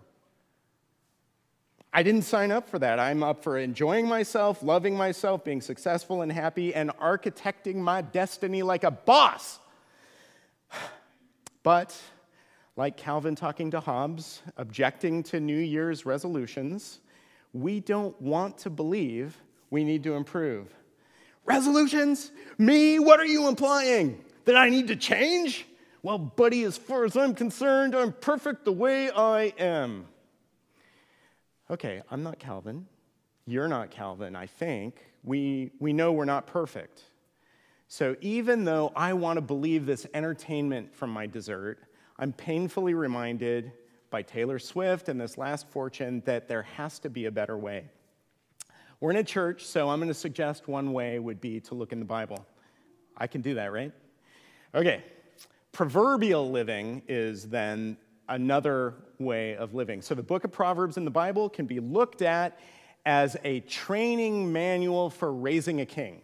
I 1.95 2.03
didn't 2.03 2.23
sign 2.23 2.51
up 2.51 2.69
for 2.69 2.79
that. 2.79 2.99
I'm 2.99 3.23
up 3.23 3.43
for 3.43 3.59
enjoying 3.59 4.09
myself, 4.09 4.63
loving 4.63 4.97
myself, 4.97 5.45
being 5.45 5.61
successful 5.61 6.23
and 6.23 6.33
happy, 6.33 6.75
and 6.75 6.91
architecting 6.97 7.77
my 7.77 8.01
destiny 8.01 8.63
like 8.63 8.85
a 8.85 8.91
boss. 8.91 9.61
But, 11.65 11.97
like 12.77 12.97
Calvin 12.97 13.35
talking 13.35 13.71
to 13.73 13.81
Hobbes, 13.81 14.43
objecting 14.57 15.23
to 15.25 15.41
New 15.41 15.59
Year's 15.59 16.07
resolutions, 16.07 17.01
we 17.53 17.81
don't 17.81 18.21
want 18.21 18.59
to 18.59 18.71
believe 18.71 19.37
we 19.71 19.85
need 19.85 20.03
to 20.05 20.15
improve. 20.15 20.75
Resolutions? 21.45 22.33
Me? 22.57 22.99
What 22.99 23.21
are 23.21 23.27
you 23.27 23.49
implying? 23.49 24.25
That 24.45 24.57
I 24.57 24.71
need 24.71 24.89
to 24.89 24.97
change? 24.97 25.67
Well, 26.03 26.19
buddy, 26.19 26.65
as 26.65 26.79
far 26.79 27.05
as 27.05 27.17
I'm 27.17 27.35
concerned, 27.35 27.95
I'm 27.95 28.13
perfect 28.13 28.65
the 28.65 28.73
way 28.73 29.11
I 29.11 29.53
am. 29.59 30.07
Okay, 31.71 32.03
I'm 32.11 32.23
not 32.23 32.39
Calvin. 32.39 32.87
You're 33.47 33.69
not 33.69 33.91
Calvin, 33.91 34.35
I 34.35 34.47
think. 34.47 35.01
We, 35.23 35.73
we 35.79 35.93
know 35.93 36.13
we're 36.13 36.25
not 36.25 36.47
perfect. 36.47 37.03
So 37.87 38.17
even 38.21 38.65
though 38.65 38.93
I 38.97 39.13
want 39.13 39.37
to 39.37 39.43
believe 39.43 39.85
this 39.85 40.07
entertainment 40.15 40.95
from 40.95 41.11
my 41.11 41.27
dessert, 41.27 41.79
I'm 42.19 42.33
painfully 42.33 42.95
reminded 42.95 43.73
by 44.11 44.23
Taylor 44.23 44.59
Swift 44.59 45.09
and 45.09 45.21
this 45.21 45.39
last 45.39 45.69
fortune 45.69 46.23
that 46.27 46.49
there 46.49 46.63
has 46.63 46.99
to 47.01 47.11
be 47.11 47.25
a 47.25 47.31
better 47.31 47.57
way. 47.57 47.85
We're 49.01 49.11
in 49.11 49.17
a 49.17 49.25
church, 49.25 49.65
so 49.65 49.89
I'm 49.89 49.99
going 49.99 50.09
to 50.09 50.15
suggest 50.15 50.69
one 50.69 50.93
way 50.93 51.19
would 51.19 51.41
be 51.41 51.61
to 51.61 51.75
look 51.75 51.93
in 51.93 51.99
the 51.99 52.05
Bible. 52.05 52.47
I 53.17 53.27
can 53.27 53.41
do 53.41 53.55
that, 53.55 53.73
right? 53.73 53.93
Okay. 54.75 55.03
Proverbial 55.73 56.51
living 56.51 57.03
is 57.09 57.49
then 57.49 57.97
another 58.29 58.95
way 59.19 59.57
of 59.57 59.75
living. 59.75 60.03
So 60.03 60.15
the 60.15 60.23
book 60.23 60.45
of 60.45 60.53
Proverbs 60.53 60.97
in 60.97 61.05
the 61.05 61.11
Bible 61.11 61.49
can 61.49 61.67
be 61.67 61.81
looked 61.81 62.23
at 62.23 62.59
as 63.05 63.37
a 63.45 63.61
training 63.61 64.53
manual 64.53 65.11
for 65.11 65.33
raising 65.33 65.81
a 65.81 65.87
king. 65.87 66.21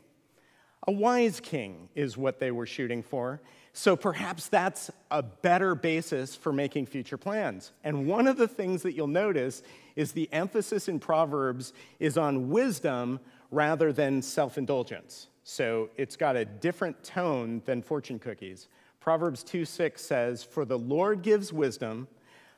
A 0.87 0.93
wise 0.93 1.41
king 1.41 1.89
is 1.95 2.17
what 2.17 2.39
they 2.39 2.51
were 2.51 2.67
shooting 2.67 3.03
for. 3.03 3.41
So 3.73 3.97
perhaps 3.97 4.49
that's 4.49 4.91
a 5.11 5.23
better 5.23 5.75
basis 5.75 6.35
for 6.35 6.53
making 6.53 6.87
future 6.87 7.17
plans. 7.17 7.73
And 7.85 8.07
one 8.07 8.27
of 8.27 8.37
the 8.37 8.49
things 8.49 8.83
that 8.83 8.95
you'll 8.95 9.07
notice 9.07 9.63
is 9.95 10.13
the 10.13 10.29
emphasis 10.33 10.89
in 10.89 10.99
Proverbs 10.99 11.73
is 12.01 12.19
on 12.19 12.49
wisdom 12.49 13.21
rather 13.51 13.93
than 13.93 14.23
self 14.23 14.59
indulgence. 14.59 15.29
So 15.45 15.91
it's 15.97 16.17
got 16.17 16.37
a 16.37 16.45
different 16.45 17.03
tone 17.03 17.63
than 17.65 17.83
fortune 17.83 18.19
cookies. 18.19 18.69
Proverbs 19.01 19.43
2 19.45 19.65
6 19.65 20.01
says, 20.03 20.45
For 20.45 20.65
the 20.65 20.79
Lord 20.79 21.23
gives 21.23 21.53
wisdom, 21.53 22.09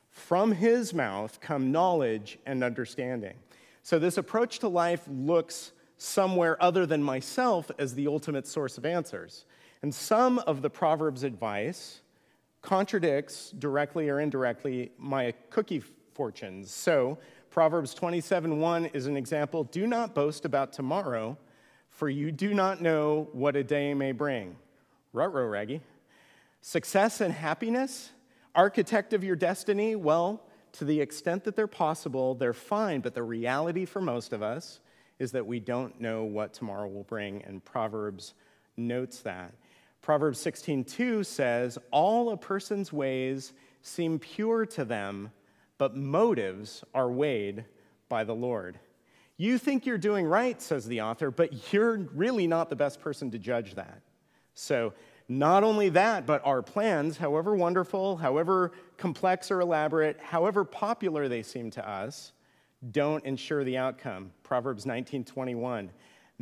from 0.09 0.51
his 0.51 0.93
mouth 0.93 1.39
come 1.39 1.71
knowledge 1.71 2.37
and 2.45 2.63
understanding. 2.63 3.35
So 3.83 3.97
this 3.97 4.17
approach 4.17 4.59
to 4.59 4.67
life 4.67 5.03
looks 5.09 5.71
somewhere 5.97 6.61
other 6.61 6.85
than 6.85 7.01
myself 7.01 7.71
as 7.79 7.93
the 7.93 8.07
ultimate 8.07 8.47
source 8.47 8.77
of 8.77 8.85
answers. 8.85 9.45
And 9.81 9.93
some 9.93 10.39
of 10.39 10.61
the 10.61 10.69
Proverbs' 10.69 11.23
advice 11.23 12.01
contradicts 12.61 13.51
directly 13.51 14.09
or 14.09 14.19
indirectly 14.19 14.91
my 14.97 15.33
cookie 15.49 15.81
fortunes. 16.13 16.71
So, 16.71 17.17
Proverbs 17.49 17.93
27:1 17.93 18.85
is 18.93 19.07
an 19.07 19.17
example 19.17 19.63
do 19.63 19.87
not 19.87 20.13
boast 20.13 20.45
about 20.45 20.71
tomorrow, 20.71 21.37
for 21.89 22.09
you 22.09 22.31
do 22.31 22.53
not 22.53 22.81
know 22.81 23.27
what 23.33 23.55
a 23.55 23.63
day 23.63 23.93
may 23.93 24.11
bring. 24.11 24.55
Rutro 25.13 25.47
raggy. 25.47 25.81
Success 26.61 27.19
and 27.19 27.33
happiness, 27.33 28.11
architect 28.55 29.13
of 29.13 29.23
your 29.23 29.35
destiny, 29.35 29.95
well, 29.95 30.43
to 30.73 30.85
the 30.85 31.01
extent 31.01 31.43
that 31.43 31.55
they're 31.55 31.67
possible, 31.67 32.35
they're 32.35 32.53
fine, 32.53 33.01
but 33.01 33.15
the 33.15 33.23
reality 33.23 33.83
for 33.83 33.99
most 33.99 34.31
of 34.31 34.41
us 34.41 34.79
is 35.19 35.31
that 35.31 35.45
we 35.45 35.59
don't 35.59 35.99
know 35.99 36.23
what 36.23 36.53
tomorrow 36.53 36.87
will 36.87 37.03
bring, 37.03 37.43
and 37.43 37.65
Proverbs 37.65 38.33
notes 38.77 39.21
that. 39.21 39.53
Proverbs 40.01 40.39
16:2 40.39 41.23
says, 41.23 41.77
"All 41.91 42.31
a 42.31 42.37
person's 42.37 42.91
ways 42.91 43.53
seem 43.81 44.19
pure 44.19 44.65
to 44.67 44.83
them, 44.83 45.31
but 45.77 45.95
motives 45.95 46.83
are 46.93 47.11
weighed 47.11 47.65
by 48.09 48.23
the 48.23 48.35
Lord." 48.35 48.79
You 49.37 49.57
think 49.57 49.85
you're 49.85 49.97
doing 49.97 50.27
right, 50.27 50.61
says 50.61 50.85
the 50.87 51.01
author, 51.01 51.31
but 51.31 51.73
you're 51.73 51.97
really 51.97 52.47
not 52.47 52.69
the 52.69 52.75
best 52.75 52.99
person 52.99 53.31
to 53.31 53.39
judge 53.39 53.75
that. 53.75 54.01
So, 54.53 54.93
not 55.27 55.63
only 55.63 55.89
that, 55.89 56.25
but 56.25 56.45
our 56.45 56.61
plans, 56.61 57.17
however 57.17 57.55
wonderful, 57.55 58.17
however 58.17 58.71
complex 58.97 59.49
or 59.49 59.61
elaborate, 59.61 60.19
however 60.19 60.65
popular 60.65 61.27
they 61.27 61.41
seem 61.41 61.71
to 61.71 61.89
us, 61.89 62.33
don't 62.91 63.23
ensure 63.23 63.63
the 63.63 63.77
outcome. 63.77 64.33
Proverbs 64.43 64.85
19:21 64.85 65.91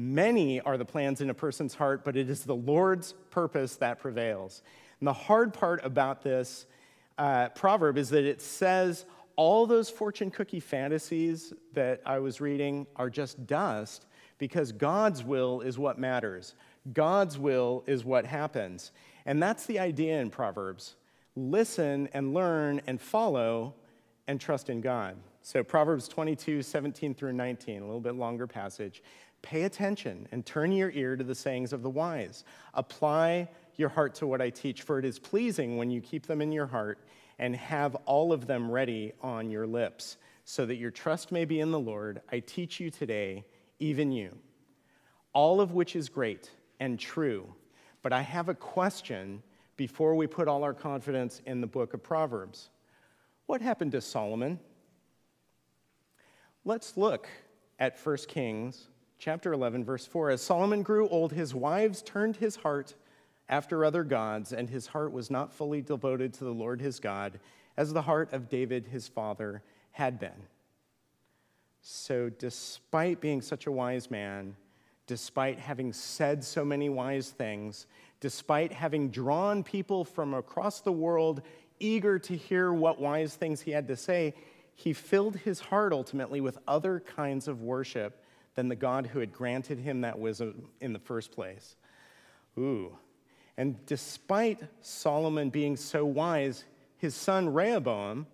Many 0.02 0.62
are 0.62 0.78
the 0.78 0.86
plans 0.86 1.20
in 1.20 1.30
a 1.30 1.34
person's 1.34 1.76
heart, 1.76 2.06
but 2.06 2.16
it 2.16 2.30
is 2.30 2.46
the 2.46 2.56
Lord's 2.56 3.16
purpose 3.32 3.76
that 3.76 4.00
prevails. 4.00 4.64
And 5.02 5.08
the 5.08 5.12
hard 5.12 5.54
part 5.54 5.84
about 5.84 6.22
this 6.22 6.68
uh, 7.18 7.50
proverb 7.50 7.98
is 7.98 8.10
that 8.12 8.24
it 8.24 8.42
says 8.42 9.06
all 9.36 9.68
those 9.68 9.90
fortune 9.90 10.32
cookie 10.32 10.62
fantasies 10.62 11.52
that 11.74 12.02
I 12.06 12.20
was 12.20 12.40
reading 12.40 12.88
are 12.96 13.10
just 13.10 13.46
dust 13.46 14.06
because 14.38 14.72
God's 14.72 15.22
will 15.22 15.60
is 15.60 15.78
what 15.78 16.00
matters. 16.00 16.56
God's 16.94 17.38
will 17.38 17.84
is 17.86 18.06
what 18.06 18.26
happens. 18.26 18.94
And 19.26 19.44
that's 19.44 19.66
the 19.66 19.80
idea 19.80 20.22
in 20.22 20.30
Proverbs 20.30 20.96
listen 21.36 22.08
and 22.14 22.34
learn 22.34 22.80
and 22.88 23.02
follow 23.02 23.74
and 24.30 24.40
trust 24.40 24.70
in 24.70 24.80
God. 24.80 25.18
So, 25.42 25.64
Proverbs 25.64 26.08
22, 26.08 26.62
17 26.62 27.16
through 27.16 27.34
19, 27.34 27.82
a 27.82 27.86
little 27.86 28.00
bit 28.00 28.16
longer 28.16 28.46
passage. 28.46 29.02
Pay 29.42 29.64
attention 29.64 30.28
and 30.32 30.46
turn 30.46 30.72
your 30.72 30.92
ear 30.92 31.16
to 31.16 31.24
the 31.24 31.36
sayings 31.36 31.74
of 31.74 31.82
the 31.82 31.90
wise. 31.90 32.44
Apply 32.74 33.48
your 33.78 33.90
heart 33.90 34.16
to 34.16 34.28
what 34.28 34.42
I 34.42 34.50
teach, 34.50 34.82
for 34.82 35.00
it 35.00 35.06
is 35.06 35.18
pleasing 35.18 35.78
when 35.78 35.90
you 35.90 36.02
keep 36.02 36.28
them 36.28 36.42
in 36.42 36.52
your 36.52 36.68
heart 36.68 37.00
and 37.38 37.56
have 37.56 37.96
all 38.06 38.34
of 38.34 38.48
them 38.48 38.70
ready 38.70 39.14
on 39.22 39.50
your 39.50 39.66
lips, 39.66 40.18
so 40.44 40.66
that 40.66 40.76
your 40.76 40.92
trust 40.92 41.32
may 41.32 41.46
be 41.46 41.62
in 41.62 41.72
the 41.72 41.80
Lord. 41.80 42.22
I 42.32 42.40
teach 42.40 42.80
you 42.80 42.90
today, 42.90 43.46
even 43.80 44.12
you, 44.12 44.38
all 45.32 45.62
of 45.62 45.72
which 45.72 45.96
is 45.96 46.10
great 46.10 46.52
and 46.80 47.00
true. 47.00 47.54
But 48.02 48.12
I 48.12 48.22
have 48.22 48.50
a 48.50 48.56
question 48.56 49.42
before 49.78 50.16
we 50.16 50.28
put 50.28 50.50
all 50.50 50.66
our 50.66 50.74
confidence 50.74 51.42
in 51.46 51.62
the 51.62 51.68
book 51.68 51.94
of 51.94 52.04
Proverbs. 52.04 52.70
What 53.46 53.62
happened 53.62 53.94
to 53.94 54.02
Solomon? 54.02 54.60
Let's 56.66 56.98
look 56.98 57.30
at 57.80 57.98
1 57.98 58.18
Kings 58.28 58.90
chapter 59.20 59.52
11, 59.52 59.84
verse 59.84 60.08
4. 60.08 60.32
As 60.32 60.42
Solomon 60.42 60.82
grew 60.82 61.08
old, 61.10 61.34
his 61.34 61.54
wives 61.54 62.02
turned 62.02 62.38
his 62.38 62.56
heart 62.56 62.96
after 63.50 63.84
other 63.84 64.04
gods, 64.04 64.54
and 64.54 64.70
his 64.70 64.88
heart 64.88 65.12
was 65.12 65.30
not 65.30 65.52
fully 65.52 65.82
devoted 65.82 66.34
to 66.34 66.46
the 66.46 66.54
Lord 66.54 66.80
his 66.80 67.00
God, 67.00 67.40
as 67.76 67.92
the 67.92 68.02
heart 68.02 68.32
of 68.32 68.50
David 68.50 68.88
his 68.88 69.08
father 69.08 69.62
had 69.92 70.20
been. 70.20 70.48
So, 71.82 72.30
despite 72.30 73.20
being 73.20 73.42
such 73.42 73.68
a 73.68 73.72
wise 73.72 74.10
man, 74.10 74.56
despite 75.06 75.60
having 75.60 75.92
said 75.92 76.44
so 76.44 76.64
many 76.64 76.88
wise 76.88 77.30
things, 77.30 77.88
despite 78.22 78.72
having 78.72 79.10
drawn 79.10 79.64
people 79.64 80.06
from 80.06 80.34
across 80.34 80.82
the 80.82 80.92
world 80.92 81.42
eager 81.80 82.20
to 82.20 82.36
hear 82.36 82.72
what 82.72 83.00
wise 83.00 83.36
things 83.36 83.62
he 83.62 83.72
had 83.72 83.88
to 83.88 83.96
say, 83.96 84.34
he 84.76 84.94
filled 84.94 85.38
his 85.38 85.60
heart 85.60 85.92
ultimately 85.92 86.40
with 86.40 86.58
other 86.68 87.00
kinds 87.00 87.48
of 87.48 87.62
worship 87.62 88.19
than 88.56 88.68
the 88.68 88.76
God 88.76 89.08
who 89.08 89.20
had 89.20 89.32
granted 89.32 89.80
him 89.80 90.02
that 90.02 90.20
wisdom 90.20 90.70
in 90.82 90.94
the 90.94 91.00
first 91.00 91.32
place. 91.32 91.76
Ooh. 92.58 92.98
And 93.58 93.86
despite 93.86 94.62
Solomon 94.82 95.50
being 95.50 95.76
so 95.76 96.06
wise, 96.06 96.64
his 96.98 97.16
son 97.16 97.54
Rehoboam, 97.54 98.28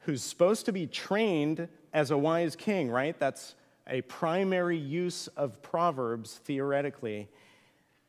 who's 0.00 0.22
supposed 0.22 0.66
to 0.66 0.72
be 0.72 0.86
trained 0.86 1.68
as 1.92 2.10
a 2.10 2.18
wise 2.18 2.56
king, 2.56 2.90
right? 2.90 3.18
That's 3.18 3.54
a 3.86 4.02
primary 4.02 4.78
use 4.78 5.28
of 5.28 5.62
Proverbs 5.62 6.40
theoretically, 6.44 7.28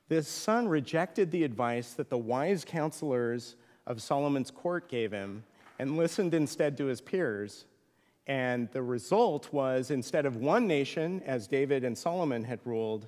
this 0.08 0.28
son 0.28 0.68
rejected 0.68 1.32
the 1.32 1.44
advice 1.44 1.94
that 1.94 2.10
the 2.10 2.18
wise 2.18 2.64
counselors 2.64 3.56
of 3.88 4.02
Solomon's 4.02 4.52
court 4.52 4.88
gave 4.88 5.12
him 5.12 5.44
and 5.80 5.98
listened 5.98 6.34
instead 6.34 6.78
to 6.78 6.86
his 6.86 7.02
peers. 7.02 7.66
And 8.28 8.70
the 8.72 8.82
result 8.82 9.54
was 9.54 9.92
instead 9.92 10.26
of 10.26 10.38
one 10.38 10.68
nation, 10.68 11.22
as 11.26 11.48
David 11.48 11.84
and 11.84 11.98
Solomon 11.98 12.44
had 12.44 12.60
ruled, 12.66 13.08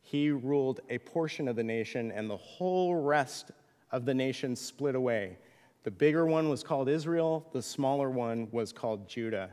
he 0.00 0.30
ruled 0.30 0.80
a 0.88 0.98
portion 0.98 1.48
of 1.48 1.56
the 1.56 1.62
nation, 1.62 2.10
and 2.12 2.30
the 2.30 2.36
whole 2.36 2.94
rest 2.94 3.50
of 3.92 4.06
the 4.06 4.14
nation 4.14 4.56
split 4.56 4.94
away. 4.94 5.36
The 5.84 5.90
bigger 5.90 6.24
one 6.24 6.48
was 6.48 6.62
called 6.62 6.88
Israel, 6.88 7.46
the 7.52 7.62
smaller 7.62 8.10
one 8.10 8.48
was 8.50 8.72
called 8.72 9.08
Judah. 9.08 9.50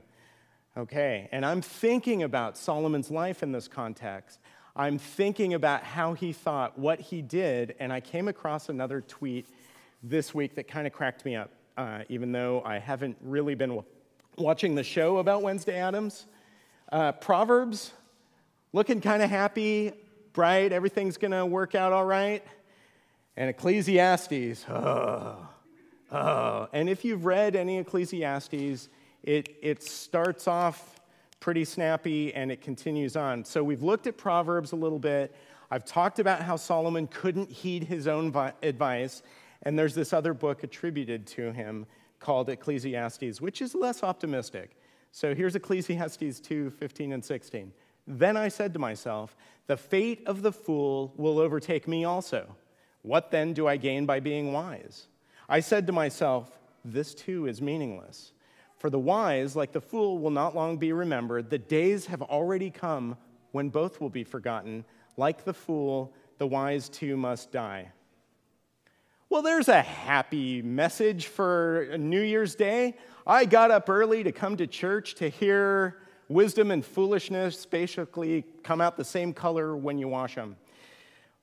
Okay, 0.77 1.29
and 1.31 1.45
I'm 1.45 1.61
thinking 1.61 2.23
about 2.23 2.57
Solomon's 2.57 3.11
life 3.11 3.43
in 3.43 3.51
this 3.51 3.67
context. 3.67 4.39
I'm 4.75 4.97
thinking 4.97 5.53
about 5.53 5.83
how 5.83 6.13
he 6.13 6.33
thought, 6.33 6.77
what 6.77 6.99
he 6.99 7.21
did, 7.21 7.75
and 7.79 7.93
I 7.93 8.01
came 8.01 8.27
across 8.27 8.67
another 8.67 8.99
tweet 9.01 9.45
this 10.03 10.33
week 10.33 10.55
that 10.55 10.67
kind 10.67 10.85
of 10.85 10.91
cracked 10.91 11.23
me 11.23 11.35
up, 11.35 11.49
uh, 11.77 12.03
even 12.09 12.31
though 12.31 12.61
I 12.65 12.79
haven't 12.79 13.17
really 13.21 13.55
been 13.55 13.81
watching 14.37 14.75
the 14.75 14.83
show 14.83 15.17
about 15.17 15.41
Wednesday 15.41 15.77
Addams. 15.77 16.25
Uh, 16.91 17.11
Proverbs, 17.13 17.91
looking 18.73 19.01
kind 19.01 19.23
of 19.23 19.29
happy, 19.29 19.93
bright, 20.33 20.71
everything's 20.71 21.17
going 21.17 21.31
to 21.31 21.45
work 21.45 21.75
out 21.75 21.93
all 21.93 22.05
right. 22.05 22.43
And 23.37 23.49
Ecclesiastes, 23.49 24.65
oh, 24.69 25.47
oh. 26.11 26.67
And 26.73 26.89
if 26.89 27.03
you've 27.03 27.25
read 27.25 27.55
any 27.55 27.77
Ecclesiastes, 27.77 28.89
it, 29.23 29.55
it 29.61 29.83
starts 29.83 30.47
off 30.47 30.99
pretty 31.39 31.65
snappy 31.65 32.33
and 32.33 32.51
it 32.51 32.61
continues 32.61 33.15
on. 33.15 33.43
So 33.43 33.63
we've 33.63 33.83
looked 33.83 34.07
at 34.07 34.17
Proverbs 34.17 34.71
a 34.71 34.75
little 34.75 34.99
bit. 34.99 35.35
I've 35.69 35.85
talked 35.85 36.19
about 36.19 36.41
how 36.41 36.55
Solomon 36.55 37.07
couldn't 37.07 37.49
heed 37.51 37.83
his 37.83 38.07
own 38.07 38.31
vi- 38.31 38.53
advice. 38.63 39.23
And 39.63 39.77
there's 39.77 39.95
this 39.95 40.13
other 40.13 40.33
book 40.33 40.63
attributed 40.63 41.25
to 41.27 41.51
him 41.51 41.87
called 42.19 42.49
Ecclesiastes, 42.49 43.41
which 43.41 43.61
is 43.61 43.75
less 43.75 44.03
optimistic. 44.03 44.75
So 45.11 45.33
here's 45.33 45.55
Ecclesiastes 45.55 46.39
2 46.39 46.71
15 46.71 47.13
and 47.13 47.23
16. 47.23 47.71
Then 48.07 48.37
I 48.37 48.49
said 48.49 48.73
to 48.73 48.79
myself, 48.79 49.35
The 49.67 49.77
fate 49.77 50.23
of 50.25 50.41
the 50.41 50.51
fool 50.51 51.13
will 51.17 51.39
overtake 51.39 51.87
me 51.87 52.03
also. 52.03 52.55
What 53.01 53.31
then 53.31 53.53
do 53.53 53.67
I 53.67 53.77
gain 53.77 54.05
by 54.05 54.19
being 54.19 54.51
wise? 54.51 55.07
I 55.47 55.59
said 55.59 55.87
to 55.87 55.93
myself, 55.93 56.59
This 56.83 57.13
too 57.13 57.47
is 57.47 57.61
meaningless. 57.61 58.33
For 58.77 58.89
the 58.89 58.99
wise, 58.99 59.55
like 59.55 59.71
the 59.71 59.81
fool, 59.81 60.19
will 60.19 60.31
not 60.31 60.55
long 60.55 60.77
be 60.77 60.91
remembered. 60.91 61.49
The 61.49 61.57
days 61.57 62.05
have 62.07 62.21
already 62.21 62.69
come 62.69 63.17
when 63.51 63.69
both 63.69 64.01
will 64.01 64.09
be 64.09 64.23
forgotten. 64.23 64.85
Like 65.17 65.45
the 65.45 65.53
fool, 65.53 66.13
the 66.37 66.47
wise 66.47 66.89
too 66.89 67.15
must 67.15 67.51
die. 67.51 67.91
Well, 69.27 69.41
there's 69.41 69.69
a 69.69 69.81
happy 69.81 70.61
message 70.61 71.25
for 71.25 71.95
New 71.97 72.21
Year's 72.21 72.53
Day. 72.53 72.95
I 73.25 73.45
got 73.45 73.71
up 73.71 73.89
early 73.89 74.23
to 74.23 74.31
come 74.31 74.55
to 74.57 74.67
church 74.67 75.15
to 75.15 75.29
hear 75.29 75.97
wisdom 76.29 76.69
and 76.69 76.85
foolishness 76.85 77.65
basically 77.65 78.45
come 78.61 78.81
out 78.81 78.97
the 78.97 79.03
same 79.03 79.33
color 79.33 79.75
when 79.75 79.97
you 79.97 80.07
wash 80.07 80.35
them. 80.35 80.55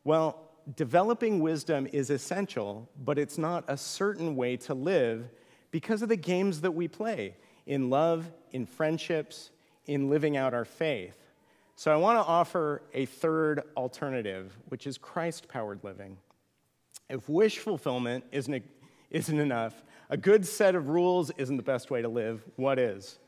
Well, 0.05 0.49
developing 0.77 1.41
wisdom 1.41 1.89
is 1.93 2.11
essential, 2.11 2.89
but 3.05 3.19
it's 3.19 3.37
not 3.37 3.65
a 3.67 3.77
certain 3.77 4.37
way 4.37 4.57
to 4.59 4.75
live 4.75 5.29
because 5.73 6.03
of 6.03 6.09
the 6.09 6.17
games 6.17 6.61
that 6.61 6.71
we 6.71 6.87
play 6.87 7.35
in 7.67 7.91
love, 7.91 8.31
in 8.53 8.65
friendships, 8.65 9.51
in 9.87 10.09
living 10.09 10.37
out 10.37 10.55
our 10.55 10.65
faith. 10.65 11.19
So 11.75 11.93
I 11.93 11.97
want 11.97 12.17
to 12.17 12.25
offer 12.25 12.83
a 12.95 13.07
third 13.07 13.65
alternative, 13.77 14.57
which 14.69 14.87
is 14.87 14.99
Christ 14.99 15.49
powered 15.49 15.83
living. 15.83 16.17
If 17.13 17.29
wish 17.29 17.59
fulfillment 17.59 18.25
isn't, 18.33 18.65
isn't 19.11 19.39
enough, 19.39 19.85
a 20.09 20.17
good 20.17 20.47
set 20.47 20.75
of 20.75 20.89
rules 20.89 21.31
isn't 21.37 21.59
the 21.59 21.63
best 21.63 21.91
way 21.91 22.01
to 22.01 22.09
live, 22.09 22.43
what 22.57 22.79
is? 22.79 23.19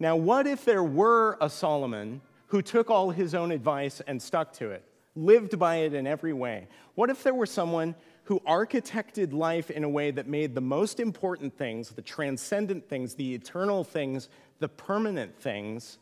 Now, 0.00 0.16
what 0.16 0.48
if 0.48 0.64
there 0.64 0.82
were 0.82 1.38
a 1.40 1.48
Solomon 1.48 2.22
who 2.48 2.60
took 2.60 2.90
all 2.90 3.10
his 3.10 3.32
own 3.32 3.52
advice 3.52 4.02
and 4.08 4.20
stuck 4.20 4.52
to 4.54 4.70
it, 4.70 4.82
lived 5.14 5.60
by 5.60 5.76
it 5.76 5.94
in 5.94 6.08
every 6.08 6.32
way? 6.32 6.66
What 6.96 7.08
if 7.08 7.22
there 7.22 7.32
were 7.32 7.46
someone 7.46 7.94
who 8.24 8.40
architected 8.40 9.32
life 9.32 9.70
in 9.70 9.84
a 9.84 9.88
way 9.88 10.10
that 10.10 10.26
made 10.26 10.56
the 10.56 10.60
most 10.60 10.98
important 10.98 11.56
things, 11.56 11.90
the 11.90 12.02
transcendent 12.02 12.88
things, 12.88 13.14
the 13.14 13.32
eternal 13.32 13.84
things, 13.84 14.28
the 14.58 14.68
permanent 14.68 15.38
things, 15.38 15.98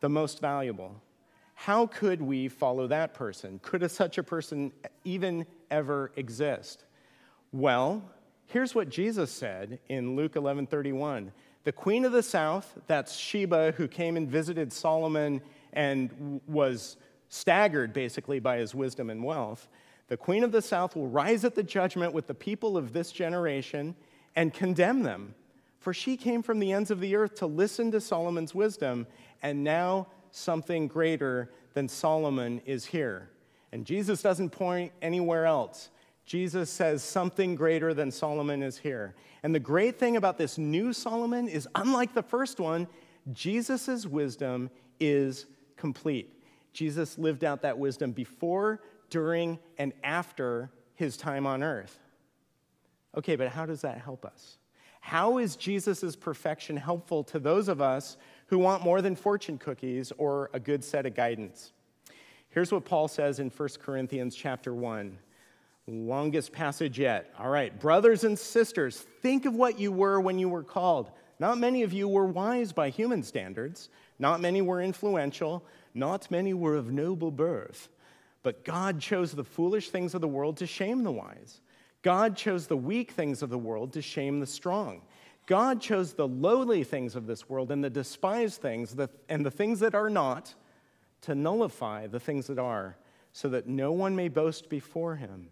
the 0.00 0.08
most 0.08 0.40
valuable? 0.40 0.98
How 1.54 1.88
could 1.88 2.22
we 2.22 2.48
follow 2.48 2.86
that 2.86 3.12
person? 3.12 3.60
Could 3.62 3.82
a, 3.82 3.88
such 3.90 4.16
a 4.16 4.22
person 4.22 4.72
even 5.04 5.44
ever 5.70 6.12
exist? 6.16 6.84
Well, 7.52 8.02
here's 8.46 8.74
what 8.74 8.88
Jesus 8.88 9.30
said 9.30 9.78
in 9.88 10.16
Luke 10.16 10.36
11 10.36 10.66
31. 10.66 11.32
The 11.64 11.72
queen 11.72 12.04
of 12.04 12.12
the 12.12 12.22
south, 12.22 12.76
that's 12.86 13.16
Sheba, 13.16 13.72
who 13.76 13.88
came 13.88 14.16
and 14.16 14.28
visited 14.28 14.72
Solomon 14.72 15.40
and 15.72 16.40
was 16.46 16.96
staggered 17.28 17.92
basically 17.92 18.38
by 18.38 18.58
his 18.58 18.74
wisdom 18.74 19.08
and 19.08 19.24
wealth. 19.24 19.68
The 20.08 20.16
queen 20.16 20.44
of 20.44 20.52
the 20.52 20.60
south 20.60 20.94
will 20.94 21.08
rise 21.08 21.44
at 21.44 21.54
the 21.54 21.62
judgment 21.62 22.12
with 22.12 22.26
the 22.26 22.34
people 22.34 22.76
of 22.76 22.92
this 22.92 23.10
generation 23.10 23.96
and 24.36 24.52
condemn 24.52 25.02
them. 25.02 25.34
For 25.78 25.94
she 25.94 26.16
came 26.16 26.42
from 26.42 26.60
the 26.60 26.72
ends 26.72 26.90
of 26.90 27.00
the 27.00 27.16
earth 27.16 27.34
to 27.36 27.46
listen 27.46 27.90
to 27.92 28.00
Solomon's 28.00 28.54
wisdom, 28.54 29.06
and 29.42 29.64
now 29.64 30.08
something 30.30 30.88
greater 30.88 31.50
than 31.74 31.88
Solomon 31.88 32.60
is 32.64 32.86
here. 32.86 33.30
And 33.74 33.84
Jesus 33.84 34.22
doesn't 34.22 34.50
point 34.50 34.92
anywhere 35.02 35.46
else. 35.46 35.90
Jesus 36.26 36.70
says 36.70 37.02
something 37.02 37.56
greater 37.56 37.92
than 37.92 38.12
Solomon 38.12 38.62
is 38.62 38.78
here. 38.78 39.16
And 39.42 39.52
the 39.52 39.58
great 39.58 39.98
thing 39.98 40.16
about 40.16 40.38
this 40.38 40.58
new 40.58 40.92
Solomon 40.92 41.48
is, 41.48 41.66
unlike 41.74 42.14
the 42.14 42.22
first 42.22 42.60
one, 42.60 42.86
Jesus' 43.32 44.06
wisdom 44.06 44.70
is 45.00 45.46
complete. 45.76 46.40
Jesus 46.72 47.18
lived 47.18 47.42
out 47.42 47.62
that 47.62 47.76
wisdom 47.76 48.12
before, 48.12 48.80
during, 49.10 49.58
and 49.76 49.92
after 50.04 50.70
his 50.94 51.16
time 51.16 51.44
on 51.44 51.64
earth. 51.64 51.98
Okay, 53.16 53.34
but 53.34 53.48
how 53.48 53.66
does 53.66 53.80
that 53.80 53.98
help 53.98 54.24
us? 54.24 54.58
How 55.00 55.38
is 55.38 55.56
Jesus' 55.56 56.14
perfection 56.14 56.76
helpful 56.76 57.24
to 57.24 57.40
those 57.40 57.66
of 57.66 57.80
us 57.80 58.18
who 58.46 58.58
want 58.60 58.84
more 58.84 59.02
than 59.02 59.16
fortune 59.16 59.58
cookies 59.58 60.12
or 60.16 60.48
a 60.54 60.60
good 60.60 60.84
set 60.84 61.06
of 61.06 61.16
guidance? 61.16 61.72
Here's 62.54 62.70
what 62.70 62.84
Paul 62.84 63.08
says 63.08 63.40
in 63.40 63.50
1 63.50 63.68
Corinthians 63.80 64.36
chapter 64.36 64.72
1. 64.72 65.18
Longest 65.88 66.52
passage 66.52 67.00
yet. 67.00 67.34
All 67.36 67.50
right, 67.50 67.76
brothers 67.80 68.22
and 68.22 68.38
sisters, 68.38 68.96
think 69.22 69.44
of 69.44 69.56
what 69.56 69.80
you 69.80 69.90
were 69.90 70.20
when 70.20 70.38
you 70.38 70.48
were 70.48 70.62
called. 70.62 71.10
Not 71.40 71.58
many 71.58 71.82
of 71.82 71.92
you 71.92 72.06
were 72.06 72.26
wise 72.26 72.72
by 72.72 72.90
human 72.90 73.24
standards. 73.24 73.88
Not 74.20 74.40
many 74.40 74.62
were 74.62 74.80
influential. 74.80 75.64
Not 75.94 76.30
many 76.30 76.54
were 76.54 76.76
of 76.76 76.92
noble 76.92 77.32
birth. 77.32 77.88
But 78.44 78.64
God 78.64 79.00
chose 79.00 79.32
the 79.32 79.42
foolish 79.42 79.90
things 79.90 80.14
of 80.14 80.20
the 80.20 80.28
world 80.28 80.58
to 80.58 80.66
shame 80.68 81.02
the 81.02 81.10
wise. 81.10 81.60
God 82.02 82.36
chose 82.36 82.68
the 82.68 82.76
weak 82.76 83.10
things 83.10 83.42
of 83.42 83.50
the 83.50 83.58
world 83.58 83.94
to 83.94 84.00
shame 84.00 84.38
the 84.38 84.46
strong. 84.46 85.02
God 85.46 85.80
chose 85.80 86.12
the 86.12 86.28
lowly 86.28 86.84
things 86.84 87.16
of 87.16 87.26
this 87.26 87.48
world 87.48 87.72
and 87.72 87.82
the 87.82 87.90
despised 87.90 88.60
things 88.60 88.94
and 89.28 89.44
the 89.44 89.50
things 89.50 89.80
that 89.80 89.96
are 89.96 90.08
not 90.08 90.54
to 91.24 91.34
nullify 91.34 92.06
the 92.06 92.20
things 92.20 92.46
that 92.46 92.58
are, 92.58 92.96
so 93.32 93.48
that 93.48 93.66
no 93.66 93.92
one 93.92 94.14
may 94.14 94.28
boast 94.28 94.68
before 94.68 95.16
him. 95.16 95.48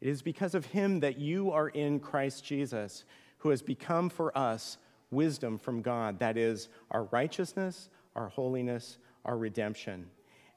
It 0.00 0.08
is 0.08 0.20
because 0.20 0.54
of 0.54 0.66
him 0.66 1.00
that 1.00 1.18
you 1.18 1.52
are 1.52 1.68
in 1.68 2.00
Christ 2.00 2.44
Jesus, 2.44 3.04
who 3.38 3.50
has 3.50 3.62
become 3.62 4.08
for 4.08 4.36
us 4.36 4.78
wisdom 5.10 5.58
from 5.58 5.80
God, 5.80 6.18
that 6.18 6.36
is, 6.36 6.68
our 6.90 7.04
righteousness, 7.04 7.88
our 8.16 8.28
holiness, 8.28 8.98
our 9.24 9.36
redemption. 9.36 10.06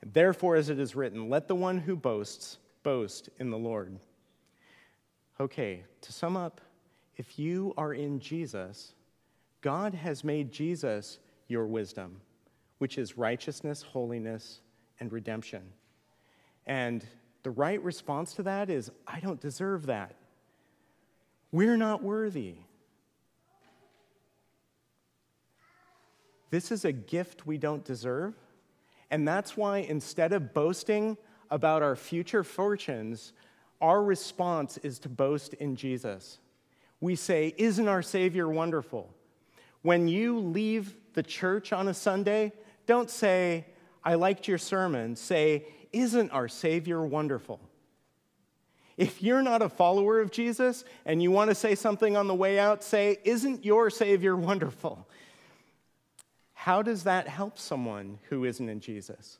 Therefore, 0.03 0.55
as 0.55 0.69
it 0.69 0.79
is 0.79 0.95
written, 0.95 1.29
let 1.29 1.47
the 1.47 1.55
one 1.55 1.77
who 1.77 1.95
boasts 1.95 2.57
boast 2.83 3.29
in 3.39 3.51
the 3.51 3.57
Lord. 3.57 3.99
Okay, 5.39 5.83
to 6.01 6.13
sum 6.13 6.35
up, 6.35 6.61
if 7.17 7.37
you 7.37 7.73
are 7.77 7.93
in 7.93 8.19
Jesus, 8.19 8.93
God 9.61 9.93
has 9.93 10.23
made 10.23 10.51
Jesus 10.51 11.19
your 11.47 11.65
wisdom 11.65 12.21
which 12.77 12.97
is 12.97 13.17
righteousness, 13.17 13.81
holiness, 13.81 14.59
and 14.99 15.11
redemption. 15.11 15.61
And 16.65 17.05
the 17.43 17.51
right 17.51 17.81
response 17.83 18.33
to 18.33 18.43
that 18.43 18.69
is 18.69 18.91
I 19.07 19.19
don't 19.19 19.39
deserve 19.39 19.85
that. 19.85 20.15
We're 21.51 21.77
not 21.77 22.03
worthy. 22.03 22.55
This 26.49 26.71
is 26.71 26.85
a 26.85 26.91
gift 26.91 27.45
we 27.45 27.57
don't 27.57 27.83
deserve. 27.83 28.33
And 29.11 29.27
that's 29.27 29.55
why 29.55 29.79
instead 29.79 30.33
of 30.33 30.53
boasting 30.53 31.17
about 31.51 31.83
our 31.83 31.95
future 31.95 32.43
fortunes, 32.43 33.33
our 33.81 34.03
response 34.03 34.77
is 34.77 34.99
to 34.99 35.09
boast 35.09 35.53
in 35.55 35.75
Jesus. 35.75 36.39
We 36.99 37.15
say, 37.15 37.53
Isn't 37.57 37.87
our 37.87 38.01
Savior 38.01 38.49
wonderful? 38.49 39.13
When 39.81 40.07
you 40.07 40.39
leave 40.39 40.95
the 41.13 41.23
church 41.23 41.71
on 41.71 41.87
a 41.87 41.93
Sunday, 41.93 42.51
don't 42.85 43.09
say, 43.09 43.65
I 44.03 44.15
liked 44.15 44.47
your 44.47 44.57
sermon, 44.57 45.15
say, 45.15 45.65
Isn't 45.91 46.31
our 46.31 46.47
Savior 46.47 47.03
wonderful? 47.03 47.59
If 48.97 49.21
you're 49.21 49.41
not 49.41 49.61
a 49.61 49.67
follower 49.67 50.21
of 50.21 50.31
Jesus 50.31 50.85
and 51.05 51.21
you 51.21 51.29
want 51.29 51.49
to 51.49 51.55
say 51.55 51.75
something 51.75 52.15
on 52.15 52.27
the 52.27 52.35
way 52.35 52.59
out, 52.59 52.83
say, 52.83 53.17
Isn't 53.23 53.65
your 53.65 53.89
Savior 53.89 54.35
wonderful? 54.35 55.07
How 56.53 56.81
does 56.81 57.03
that 57.03 57.27
help 57.27 57.59
someone 57.59 58.19
who 58.29 58.45
isn't 58.45 58.69
in 58.69 58.79
Jesus? 58.79 59.39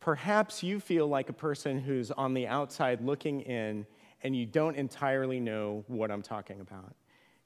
Perhaps 0.00 0.62
you 0.62 0.80
feel 0.80 1.06
like 1.06 1.28
a 1.28 1.34
person 1.34 1.78
who's 1.78 2.10
on 2.10 2.32
the 2.32 2.46
outside 2.46 3.02
looking 3.02 3.42
in 3.42 3.86
and 4.22 4.34
you 4.34 4.46
don't 4.46 4.76
entirely 4.76 5.40
know 5.40 5.84
what 5.86 6.10
I'm 6.10 6.22
talking 6.22 6.60
about. 6.60 6.94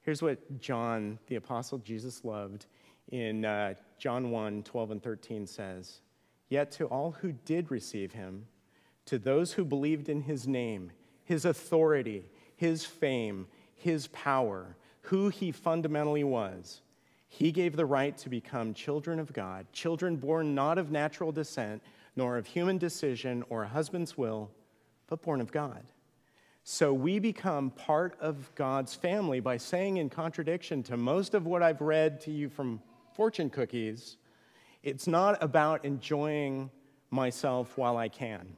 Here's 0.01 0.21
what 0.21 0.59
John, 0.59 1.19
the 1.27 1.35
apostle 1.35 1.79
Jesus 1.79 2.23
loved, 2.23 2.67
in 3.11 3.45
uh, 3.45 3.75
John 3.97 4.31
1 4.31 4.63
12 4.63 4.91
and 4.91 5.03
13 5.03 5.47
says 5.47 6.01
Yet 6.49 6.71
to 6.73 6.85
all 6.85 7.11
who 7.11 7.31
did 7.31 7.71
receive 7.71 8.13
him, 8.13 8.45
to 9.05 9.17
those 9.17 9.53
who 9.53 9.65
believed 9.65 10.09
in 10.09 10.21
his 10.21 10.47
name, 10.47 10.91
his 11.23 11.45
authority, 11.45 12.29
his 12.55 12.85
fame, 12.85 13.47
his 13.75 14.07
power, 14.07 14.75
who 15.01 15.29
he 15.29 15.51
fundamentally 15.51 16.23
was, 16.23 16.81
he 17.27 17.51
gave 17.51 17.75
the 17.75 17.85
right 17.85 18.17
to 18.19 18.29
become 18.29 18.73
children 18.73 19.19
of 19.19 19.33
God, 19.33 19.65
children 19.73 20.15
born 20.15 20.55
not 20.55 20.77
of 20.77 20.91
natural 20.91 21.31
descent, 21.31 21.81
nor 22.15 22.37
of 22.37 22.45
human 22.45 22.77
decision 22.77 23.43
or 23.49 23.63
a 23.63 23.67
husband's 23.67 24.17
will, 24.17 24.49
but 25.07 25.21
born 25.21 25.41
of 25.41 25.51
God. 25.51 25.83
So 26.63 26.93
we 26.93 27.19
become 27.19 27.69
part 27.69 28.17
of 28.19 28.49
God's 28.55 28.95
family 28.95 29.39
by 29.39 29.57
saying, 29.57 29.97
in 29.97 30.09
contradiction 30.09 30.81
to 30.83 30.97
most 30.97 31.33
of 31.33 31.45
what 31.45 31.61
I've 31.61 31.81
read 31.81 32.21
to 32.21 32.31
you 32.31 32.49
from 32.49 32.81
fortune 33.15 33.49
cookies, 33.49 34.17
it's 34.83 35.07
not 35.07 35.41
about 35.41 35.85
enjoying 35.85 36.69
myself 37.09 37.77
while 37.77 37.95
I 37.97 38.09
can. 38.09 38.57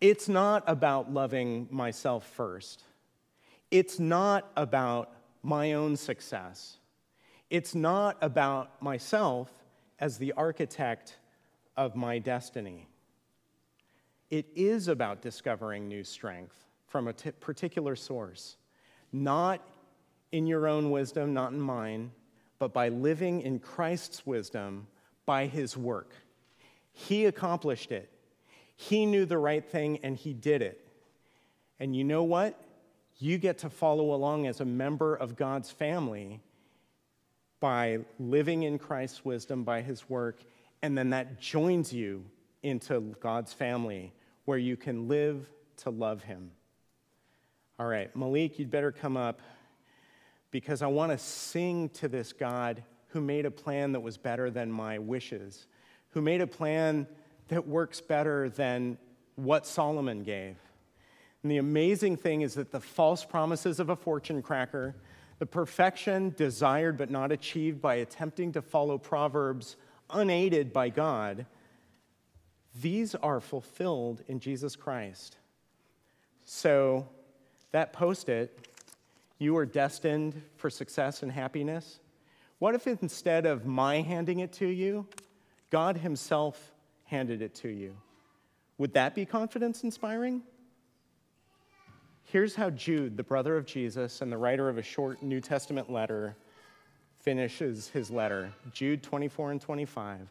It's 0.00 0.28
not 0.28 0.62
about 0.66 1.12
loving 1.12 1.66
myself 1.70 2.24
first. 2.24 2.84
It's 3.70 3.98
not 3.98 4.50
about 4.56 5.10
my 5.42 5.72
own 5.72 5.96
success. 5.96 6.76
It's 7.50 7.74
not 7.74 8.18
about 8.20 8.80
myself 8.82 9.50
as 9.98 10.18
the 10.18 10.32
architect 10.34 11.16
of 11.76 11.96
my 11.96 12.18
destiny. 12.18 12.88
It 14.30 14.46
is 14.54 14.86
about 14.86 15.22
discovering 15.22 15.88
new 15.88 16.04
strength 16.04 16.66
from 16.86 17.08
a 17.08 17.14
t- 17.14 17.30
particular 17.32 17.96
source, 17.96 18.58
not 19.12 19.66
in 20.30 20.46
your 20.46 20.66
own 20.66 20.90
wisdom, 20.90 21.32
not 21.32 21.52
in 21.52 21.60
mine, 21.60 22.12
but 22.58 22.72
by 22.72 22.88
living 22.88 23.40
in 23.42 23.58
Christ's 23.58 24.26
wisdom 24.26 24.86
by 25.26 25.46
his 25.46 25.76
work. 25.76 26.12
He 26.92 27.26
accomplished 27.26 27.92
it. 27.92 28.10
He 28.76 29.06
knew 29.06 29.24
the 29.24 29.38
right 29.38 29.64
thing 29.64 29.98
and 30.02 30.16
he 30.16 30.32
did 30.32 30.62
it. 30.62 30.84
And 31.78 31.94
you 31.94 32.04
know 32.04 32.24
what? 32.24 32.60
You 33.18 33.38
get 33.38 33.58
to 33.58 33.70
follow 33.70 34.14
along 34.14 34.46
as 34.46 34.60
a 34.60 34.64
member 34.64 35.14
of 35.14 35.36
God's 35.36 35.70
family 35.70 36.40
by 37.60 37.98
living 38.18 38.62
in 38.62 38.78
Christ's 38.78 39.24
wisdom 39.24 39.64
by 39.64 39.82
his 39.82 40.08
work, 40.08 40.42
and 40.82 40.96
then 40.96 41.10
that 41.10 41.40
joins 41.40 41.92
you 41.92 42.24
into 42.62 43.00
God's 43.20 43.52
family 43.52 44.12
where 44.44 44.58
you 44.58 44.76
can 44.76 45.08
live 45.08 45.48
to 45.78 45.90
love 45.90 46.22
him. 46.22 46.52
All 47.78 47.86
right, 47.86 48.14
Malik, 48.14 48.58
you'd 48.58 48.70
better 48.70 48.92
come 48.92 49.16
up 49.16 49.40
because 50.50 50.82
I 50.82 50.86
want 50.86 51.12
to 51.12 51.18
sing 51.18 51.88
to 51.90 52.08
this 52.08 52.32
God 52.32 52.82
who 53.08 53.20
made 53.20 53.46
a 53.46 53.50
plan 53.50 53.92
that 53.92 54.00
was 54.00 54.16
better 54.16 54.50
than 54.50 54.70
my 54.70 54.98
wishes, 54.98 55.66
who 56.10 56.22
made 56.22 56.40
a 56.40 56.46
plan 56.46 57.06
that 57.48 57.66
works 57.66 58.00
better 58.00 58.48
than 58.50 58.98
what 59.36 59.66
Solomon 59.66 60.22
gave. 60.22 60.56
And 61.42 61.50
the 61.52 61.58
amazing 61.58 62.16
thing 62.16 62.42
is 62.42 62.54
that 62.54 62.72
the 62.72 62.80
false 62.80 63.24
promises 63.24 63.80
of 63.80 63.90
a 63.90 63.96
fortune 63.96 64.42
cracker, 64.42 64.94
the 65.38 65.46
perfection 65.46 66.34
desired 66.36 66.98
but 66.98 67.10
not 67.10 67.32
achieved 67.32 67.80
by 67.80 67.96
attempting 67.96 68.52
to 68.52 68.62
follow 68.62 68.98
Proverbs 68.98 69.76
unaided 70.10 70.72
by 70.72 70.88
God, 70.88 71.46
these 72.80 73.14
are 73.14 73.40
fulfilled 73.40 74.22
in 74.28 74.40
Jesus 74.40 74.76
Christ. 74.76 75.36
So, 76.44 77.08
that 77.70 77.92
post 77.92 78.28
it 78.28 78.66
you 79.38 79.56
are 79.56 79.66
destined 79.66 80.42
for 80.56 80.70
success 80.70 81.22
and 81.22 81.32
happiness? 81.32 82.00
What 82.58 82.74
if 82.74 82.86
instead 82.86 83.46
of 83.46 83.66
my 83.66 84.00
handing 84.00 84.40
it 84.40 84.52
to 84.54 84.66
you, 84.66 85.06
God 85.70 85.96
Himself 85.96 86.72
handed 87.04 87.40
it 87.42 87.54
to 87.56 87.68
you? 87.68 87.96
Would 88.78 88.94
that 88.94 89.14
be 89.14 89.24
confidence 89.24 89.84
inspiring? 89.84 90.42
Here's 92.24 92.54
how 92.54 92.70
Jude, 92.70 93.16
the 93.16 93.22
brother 93.22 93.56
of 93.56 93.64
Jesus 93.64 94.20
and 94.20 94.30
the 94.30 94.36
writer 94.36 94.68
of 94.68 94.76
a 94.76 94.82
short 94.82 95.22
New 95.22 95.40
Testament 95.40 95.90
letter, 95.90 96.36
finishes 97.20 97.88
his 97.88 98.10
letter. 98.10 98.52
Jude 98.72 99.02
24 99.02 99.52
and 99.52 99.60
25. 99.60 100.28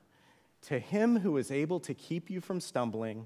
To 0.67 0.79
him 0.79 1.19
who 1.19 1.37
is 1.37 1.51
able 1.51 1.79
to 1.81 1.93
keep 1.93 2.29
you 2.29 2.39
from 2.39 2.61
stumbling 2.61 3.25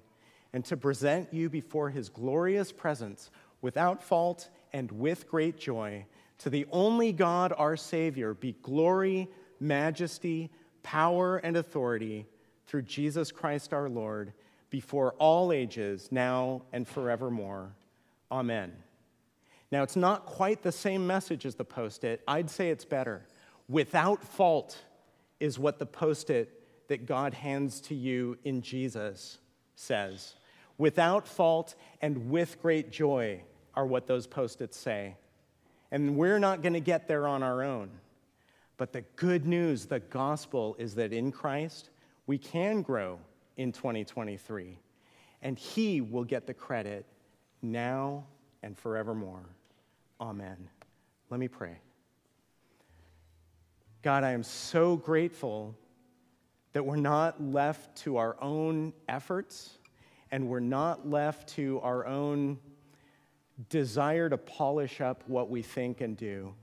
and 0.53 0.63
to 0.65 0.77
present 0.77 1.33
you 1.33 1.49
before 1.49 1.89
his 1.89 2.09
glorious 2.09 2.71
presence 2.71 3.29
without 3.61 4.01
fault 4.01 4.49
and 4.73 4.91
with 4.91 5.29
great 5.29 5.57
joy. 5.57 6.05
To 6.39 6.49
the 6.49 6.65
only 6.71 7.11
God, 7.11 7.53
our 7.55 7.77
Savior, 7.77 8.33
be 8.33 8.55
glory, 8.61 9.29
majesty, 9.59 10.49
power, 10.83 11.37
and 11.37 11.55
authority 11.55 12.25
through 12.67 12.83
Jesus 12.83 13.31
Christ 13.31 13.73
our 13.73 13.89
Lord, 13.89 14.33
before 14.69 15.13
all 15.19 15.51
ages, 15.51 16.07
now 16.11 16.63
and 16.71 16.87
forevermore. 16.87 17.73
Amen. 18.31 18.71
Now, 19.71 19.83
it's 19.83 19.95
not 19.95 20.25
quite 20.25 20.63
the 20.63 20.71
same 20.71 21.05
message 21.05 21.45
as 21.45 21.55
the 21.55 21.65
post 21.65 22.03
it. 22.03 22.21
I'd 22.27 22.49
say 22.49 22.69
it's 22.69 22.85
better. 22.85 23.25
Without 23.67 24.23
fault 24.23 24.81
is 25.39 25.59
what 25.59 25.79
the 25.79 25.85
post 25.85 26.29
it 26.29 26.87
that 26.87 27.05
God 27.05 27.33
hands 27.33 27.81
to 27.81 27.95
you 27.95 28.37
in 28.43 28.61
Jesus 28.61 29.37
says. 29.75 30.35
Without 30.77 31.27
fault 31.27 31.75
and 32.01 32.29
with 32.29 32.61
great 32.61 32.91
joy 32.91 33.41
are 33.75 33.85
what 33.85 34.07
those 34.07 34.27
post 34.27 34.61
its 34.61 34.77
say. 34.77 35.15
And 35.91 36.15
we're 36.15 36.39
not 36.39 36.61
going 36.61 36.73
to 36.73 36.79
get 36.79 37.07
there 37.07 37.27
on 37.27 37.43
our 37.43 37.63
own. 37.63 37.89
But 38.77 38.93
the 38.93 39.01
good 39.15 39.45
news, 39.45 39.85
the 39.85 39.99
gospel, 39.99 40.75
is 40.79 40.95
that 40.95 41.13
in 41.13 41.31
Christ, 41.31 41.89
we 42.27 42.37
can 42.37 42.81
grow 42.81 43.19
in 43.57 43.71
2023. 43.71 44.77
And 45.41 45.57
He 45.57 46.01
will 46.01 46.23
get 46.23 46.47
the 46.47 46.53
credit 46.53 47.05
now 47.61 48.23
and 48.63 48.77
forevermore. 48.77 49.45
Amen. 50.19 50.69
Let 51.29 51.39
me 51.39 51.47
pray. 51.47 51.77
God, 54.01 54.23
I 54.23 54.31
am 54.31 54.43
so 54.43 54.95
grateful 54.95 55.75
that 56.73 56.83
we're 56.85 56.95
not 56.95 57.41
left 57.41 57.95
to 57.97 58.17
our 58.17 58.35
own 58.41 58.93
efforts 59.07 59.77
and 60.31 60.47
we're 60.47 60.59
not 60.59 61.07
left 61.07 61.49
to 61.49 61.79
our 61.81 62.05
own 62.05 62.57
desire 63.69 64.29
to 64.29 64.37
polish 64.37 65.01
up 65.01 65.23
what 65.27 65.49
we 65.49 65.61
think 65.61 66.01
and 66.01 66.17
do, 66.17 66.53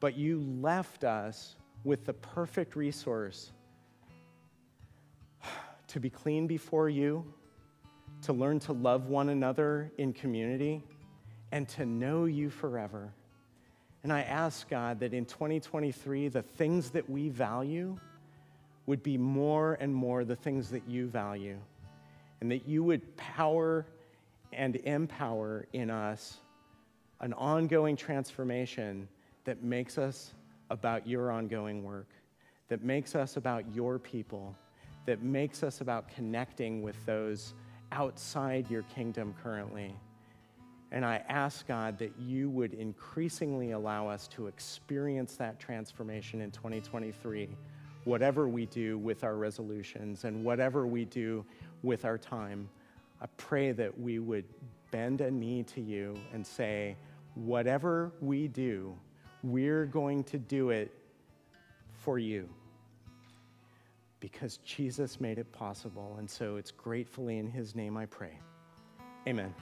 but 0.00 0.16
you 0.16 0.40
left 0.40 1.04
us 1.04 1.56
with 1.84 2.04
the 2.04 2.12
perfect 2.12 2.76
resource 2.76 3.52
to 5.88 6.00
be 6.00 6.10
clean 6.10 6.46
before 6.46 6.88
you, 6.88 7.24
to 8.22 8.32
learn 8.32 8.58
to 8.60 8.72
love 8.72 9.06
one 9.06 9.28
another 9.28 9.90
in 9.98 10.12
community, 10.12 10.82
and 11.52 11.68
to 11.68 11.86
know 11.86 12.26
you 12.26 12.50
forever. 12.50 13.12
And 14.02 14.12
I 14.12 14.22
ask 14.22 14.68
God 14.68 15.00
that 15.00 15.14
in 15.14 15.24
2023, 15.24 16.28
the 16.28 16.42
things 16.42 16.90
that 16.90 17.08
we 17.08 17.28
value 17.28 17.96
would 18.86 19.02
be 19.02 19.18
more 19.18 19.76
and 19.80 19.94
more 19.94 20.24
the 20.24 20.36
things 20.36 20.70
that 20.70 20.88
you 20.88 21.06
value, 21.06 21.58
and 22.40 22.50
that 22.50 22.68
you 22.68 22.82
would 22.84 23.16
power 23.16 23.86
and 24.52 24.76
empower 24.76 25.66
in 25.72 25.90
us 25.90 26.38
an 27.20 27.32
ongoing 27.34 27.96
transformation 27.96 29.08
that 29.44 29.62
makes 29.62 29.98
us 29.98 30.32
about 30.70 31.06
your 31.06 31.30
ongoing 31.30 31.82
work, 31.82 32.08
that 32.68 32.82
makes 32.82 33.14
us 33.14 33.36
about 33.36 33.64
your 33.74 33.98
people, 33.98 34.54
that 35.06 35.22
makes 35.22 35.62
us 35.62 35.80
about 35.80 36.08
connecting 36.08 36.82
with 36.82 37.04
those 37.06 37.54
outside 37.92 38.70
your 38.70 38.82
kingdom 38.82 39.34
currently. 39.42 39.94
And 40.90 41.04
I 41.04 41.22
ask 41.28 41.66
God 41.66 41.98
that 41.98 42.12
you 42.18 42.48
would 42.50 42.72
increasingly 42.74 43.72
allow 43.72 44.08
us 44.08 44.26
to 44.28 44.46
experience 44.46 45.36
that 45.36 45.58
transformation 45.58 46.40
in 46.40 46.50
2023, 46.50 47.48
whatever 48.04 48.48
we 48.48 48.66
do 48.66 48.98
with 48.98 49.22
our 49.22 49.36
resolutions 49.36 50.24
and 50.24 50.44
whatever 50.44 50.86
we 50.86 51.04
do 51.04 51.44
with 51.82 52.04
our 52.04 52.16
time. 52.16 52.68
I 53.20 53.26
pray 53.36 53.72
that 53.72 53.98
we 53.98 54.18
would 54.18 54.44
bend 54.90 55.20
a 55.20 55.30
knee 55.30 55.64
to 55.74 55.80
you 55.80 56.16
and 56.32 56.46
say, 56.46 56.96
whatever 57.34 58.12
we 58.20 58.48
do, 58.48 58.96
we're 59.42 59.86
going 59.86 60.24
to 60.24 60.38
do 60.38 60.70
it 60.70 60.92
for 61.92 62.18
you. 62.18 62.48
because 64.20 64.58
Jesus 64.58 65.20
made 65.20 65.38
it 65.38 65.50
possible. 65.52 66.16
And 66.18 66.28
so 66.28 66.56
it's 66.56 66.70
gratefully 66.70 67.38
in 67.38 67.46
his 67.46 67.74
name 67.74 67.96
I 67.96 68.06
pray. 68.06 68.38
Amen. 69.26 69.54